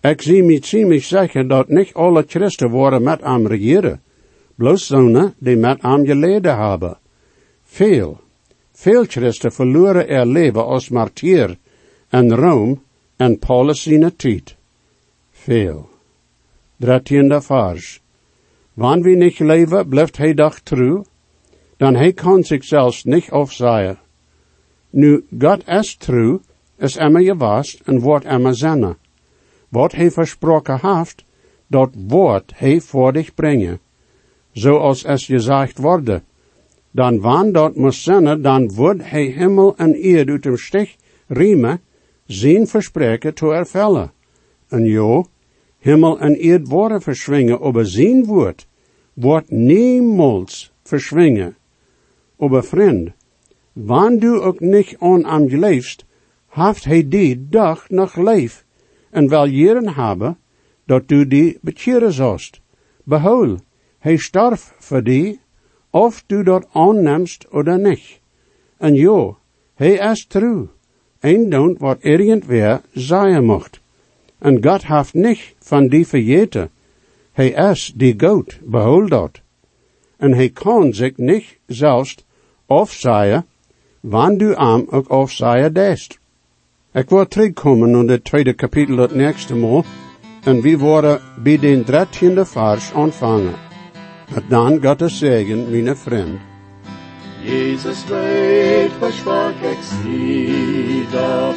Ik 0.01 0.21
zie 0.21 0.43
me 0.43 0.59
ziemlich 0.61 1.03
zeker 1.03 1.47
dat 1.47 1.67
niet 1.67 1.93
alle 1.93 2.23
Christen 2.27 2.69
worden 2.69 3.03
met 3.03 3.21
hem 3.21 3.47
regeren, 3.47 4.01
bloos 4.55 4.87
zonen 4.87 5.33
die 5.37 5.57
met 5.57 5.81
hem 5.81 6.05
geleden 6.05 6.57
hebben. 6.57 6.97
Veel, 7.73 8.19
veel 8.71 9.05
Christen 9.05 9.51
verloren 9.51 10.07
er 10.07 10.25
leven 10.25 10.65
als 10.65 10.89
martier 10.89 11.57
in 12.09 12.31
Rome 12.31 12.77
en 13.15 13.39
Paulus 13.39 13.81
zijn 13.81 14.15
tijd. 14.15 14.55
Veel. 15.31 15.89
Dertiende 16.75 17.41
vers. 17.41 18.01
Wanneer 18.73 19.03
we 19.03 19.15
niet 19.15 19.39
leven, 19.39 19.87
blijft 19.87 20.17
hij 20.17 20.33
dag 20.33 20.59
trouw, 20.59 21.05
dan 21.77 21.95
hij 21.95 22.13
kan 22.13 22.43
zich 22.43 22.63
zelfs 22.63 23.03
niet 23.03 23.29
afzaaien. 23.29 23.99
Nu, 24.89 25.25
God 25.39 25.67
is 25.67 25.95
trouw, 25.95 26.41
is 26.77 26.95
emmer 26.95 27.21
je 27.21 27.35
was 27.35 27.81
en 27.85 27.99
wordt 27.99 28.25
emmer 28.25 28.55
zenne. 28.55 28.97
Wat 29.69 29.91
hij 29.91 30.11
versproken 30.11 30.79
heeft, 30.81 31.23
dat 31.67 31.89
woord 32.07 32.51
hij 32.55 32.81
voor 32.81 33.13
dich 33.13 33.33
brengen. 33.33 33.79
Zoals 34.51 35.03
es 35.03 35.25
gezegd 35.25 35.77
worden. 35.77 36.23
Dan 36.93 37.21
moet 37.75 37.93
zenne, 37.93 38.39
dan 38.39 38.73
wordt 38.73 39.09
hij 39.09 39.25
hemel 39.25 39.77
en 39.77 39.93
eerd 39.93 40.29
uit 40.29 40.43
dem 40.43 40.57
stich 40.57 40.95
riemen, 41.27 41.81
zijn 42.25 42.67
verspreken 42.67 43.33
te 43.33 43.47
ervellen. 43.53 44.11
En 44.67 44.85
jo, 44.85 45.25
hemel 45.77 46.19
en 46.19 46.35
eerd 46.35 46.67
worden 46.67 47.01
verschwingen, 47.01 47.59
aber 47.59 47.85
zijn 47.85 48.25
woord 48.25 48.67
wordt 49.13 49.49
niemals 49.51 50.73
verschwingen. 50.83 51.55
Aber 52.39 52.63
vriend, 52.63 53.11
wanneer 53.73 54.19
du 54.19 54.39
ook 54.39 54.59
niet 54.59 54.95
aan 54.99 55.25
am 55.25 55.49
geleefst, 55.49 56.05
haft 56.45 56.83
hij 56.83 57.07
die 57.07 57.47
dag 57.49 57.89
nog 57.89 58.15
leef, 58.15 58.65
en 59.09 59.29
wel 59.29 59.45
jaren 59.45 59.93
hebben, 59.93 60.37
dat 60.85 61.07
du 61.07 61.27
die 61.27 61.57
bekeren 61.61 62.11
zost. 62.11 62.61
Behoud, 63.03 63.59
hij 63.99 64.17
starf 64.17 64.75
voor 64.79 65.03
die, 65.03 65.39
of 65.93 66.23
du 66.27 66.43
dat 66.43 66.65
aannemst 66.73 67.45
oder 67.51 67.79
niet. 67.79 68.19
En 68.77 68.95
jo, 68.95 69.37
hij 69.75 69.93
is 70.11 70.25
true, 70.25 70.67
en 71.19 71.49
doet 71.49 71.79
wat 71.79 71.97
irgendwer 72.01 72.81
zeggen 72.93 73.45
mocht. 73.45 73.79
En 74.39 74.63
God 74.63 74.83
haft 74.83 75.13
niet 75.13 75.53
van 75.59 75.87
die 75.87 76.07
vergeten. 76.07 76.69
Hij 77.31 77.49
is 77.49 77.93
die 77.95 78.13
goat, 78.17 78.59
behoud 78.63 79.09
dat. 79.09 79.41
En 80.17 80.33
hij 80.33 80.49
kan 80.49 80.93
zich 80.93 81.17
niet 81.17 81.57
zelfs 81.67 82.15
afzaaien, 82.65 83.45
wanneer 83.99 84.37
du 84.37 84.55
am 84.55 84.85
ook 84.89 85.07
afzaaien 85.07 85.73
dest. 85.73 86.19
Ik 86.91 87.09
wil 87.09 87.27
terugkomen 87.27 87.91
naar 87.91 88.03
het 88.03 88.23
tweede 88.23 88.53
kapitel 88.53 88.97
het 88.97 89.15
nächste 89.15 89.55
Mal, 89.55 89.83
en 90.43 90.61
we 90.61 90.77
worden 90.77 91.21
bij 91.43 91.59
den 91.59 91.85
dertiende 91.85 92.45
vers 92.45 92.91
ontvangen. 92.91 93.72
En 94.35 94.43
dan 94.47 94.79
Gottes 94.83 95.17
zegen, 95.17 95.69
mijn 95.69 95.97
vriend. 95.97 96.39
Jesus 97.41 98.05
weet 98.07 98.91
versprach 98.99 99.61
ik 99.61 99.77
zie, 100.03 101.05
dat 101.11 101.55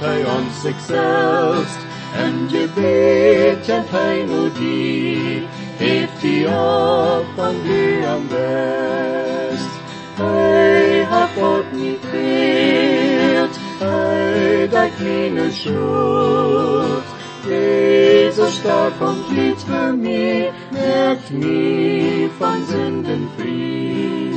hij 0.00 0.24
ons 0.24 0.60
zichzelf, 0.60 1.86
en 2.16 2.48
gebed 2.48 3.66
kent 3.66 3.90
hij 3.90 4.24
nu 4.24 4.50
die, 4.58 5.42
heeft 5.76 6.22
hij 6.22 6.46
op 6.46 7.24
van 7.36 7.54
die 7.62 8.06
am 8.06 8.28
best. 8.28 9.70
Hij 10.14 11.02
hat 11.02 11.28
God 11.36 11.72
niet 11.72 11.98
geert, 12.10 13.58
hij 13.78 14.68
dekt 14.68 14.98
meine 15.00 15.50
schuld. 15.50 17.17
Jesus 17.46 18.56
stark 18.56 19.00
und 19.00 19.24
lieb 19.36 19.58
für 19.58 19.92
mich, 19.92 20.50
merkt 20.70 21.30
nie 21.30 22.28
von 22.38 22.64
Sünden 22.66 23.28
fri. 23.36 24.32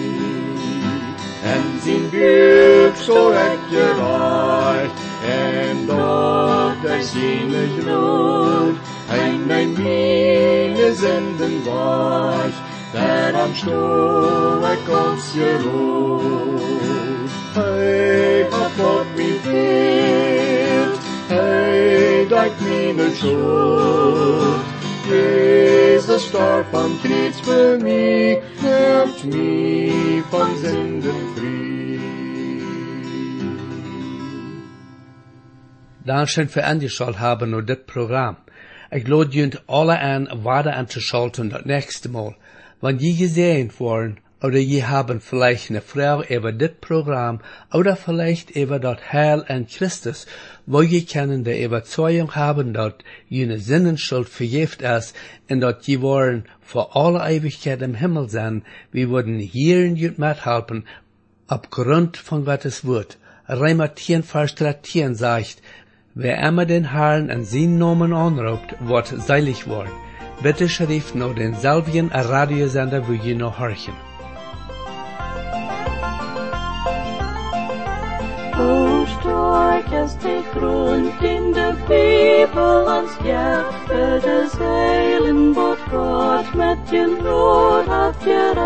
En 1.43 1.63
sin 1.83 2.03
buk 2.11 2.95
står 2.95 3.33
ekkerart, 3.33 4.91
en 5.27 5.87
dotter 5.87 7.01
sine 7.01 7.63
gror. 7.79 8.75
Ein 9.09 9.47
mein 9.47 9.73
mine 9.73 10.93
Sünden 10.93 11.65
weicht, 11.65 12.61
der 12.93 13.35
am 13.43 13.53
Stor 13.55 14.61
Gottes 14.87 15.33
gerot. 15.33 16.61
Hey, 17.53 18.40
dein 22.91 22.97
meine 22.97 23.15
Schuld. 23.15 24.61
Jesus 25.09 26.27
starb 26.27 26.73
am 26.73 26.99
Kreuz 27.01 27.39
für 27.41 27.77
mich, 27.79 28.37
macht 28.61 29.25
mich 29.25 30.23
von 30.29 30.57
Sünden 30.57 31.01
frei. 31.35 31.99
Dankeschön 36.05 36.49
für 36.49 36.63
angeschaut 36.63 37.19
haben 37.19 37.53
und 37.53 37.69
das 37.69 37.85
Programm. 37.85 38.37
Ich 38.89 39.07
lade 39.07 39.31
junt 39.31 39.63
alle 39.67 39.99
an, 39.99 40.27
weiter 40.43 40.75
anzuschalten 40.75 41.49
das 41.49 41.65
nächste 41.65 42.09
Mal. 42.09 42.35
Wenn 42.81 42.97
die 42.97 43.15
gesehen 43.15 43.71
worden, 43.79 44.19
oder 44.41 44.57
je 44.57 44.83
haben 44.83 45.21
vielleicht 45.21 45.69
eine 45.69 45.81
Frau 45.81 46.23
über 46.23 46.51
das 46.51 46.71
Programm, 46.81 47.41
oder 47.71 47.95
vielleicht 47.95 48.51
über 48.51 48.79
das 48.79 48.97
Heil 49.11 49.45
an 49.47 49.67
Christus, 49.67 50.25
wo 50.65 50.81
je 50.81 51.01
können 51.01 51.43
der 51.43 51.63
Überzeugung 51.63 52.33
haben, 52.35 52.73
dass 52.73 52.93
jene 53.29 53.59
Sinnenschuld 53.59 54.27
vergift 54.29 54.81
ist, 54.81 55.15
und 55.49 55.61
dass 55.61 55.85
je 55.85 56.01
wollen 56.01 56.45
vor 56.59 56.95
aller 56.95 57.29
Ewigkeit 57.29 57.81
im 57.81 57.95
Himmel 57.95 58.29
sein, 58.29 58.63
wir 58.91 59.09
würden 59.09 59.37
hier 59.37 59.85
in 59.85 59.95
jut 59.95 60.17
mithelfen, 60.17 60.85
aufgrund 61.47 62.17
von 62.17 62.45
Gottes 62.45 62.85
Wort. 62.85 63.17
Reimer 63.47 63.95
10, 63.95 64.23
Vers 64.23 64.55
13 64.55 65.13
sagt, 65.13 65.61
wer 66.15 66.41
immer 66.41 66.65
den 66.65 66.91
Herrn 66.91 67.29
an 67.29 67.43
seinen 67.43 67.77
Namen 67.77 68.13
anruft, 68.13 68.75
wird 68.79 69.07
seilig 69.07 69.67
worden. 69.67 69.91
Bitte 70.41 70.69
schrift 70.69 71.13
noch 71.13 71.35
den 71.35 71.53
selben 71.53 72.09
Radiosender, 72.09 73.07
wo 73.07 73.13
je 73.13 73.35
noch 73.35 73.59
horchen. 73.59 74.10
Sterk 79.81 80.05
is 80.05 80.13
de 80.15 80.43
grond 80.53 81.21
in 81.21 81.51
de 81.53 81.75
Bibel 81.87 82.87
ons 82.87 83.11
hjärta 83.23 84.19
de 84.19 84.47
zeilen 84.49 85.53
vårt 85.53 85.79
God 85.91 86.55
med 86.55 86.77
din 86.89 87.17
nåd 87.23 87.87
hat 87.87 88.23
geraakt. 88.23 88.61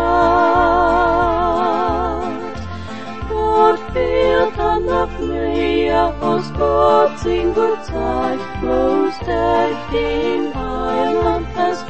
Vårt 3.30 3.80
fehlt 3.92 4.56
han 4.56 4.82
noch 4.82 5.18
mehr 5.20 6.12
aus 6.20 6.52
Gott 6.58 7.18
sin 7.18 7.54
Gott 7.54 7.84
Zeit, 7.84 8.40
bloß 8.60 9.18
der 9.26 9.68
den 9.92 10.54
Heiland 10.54 11.46
es 11.70 11.84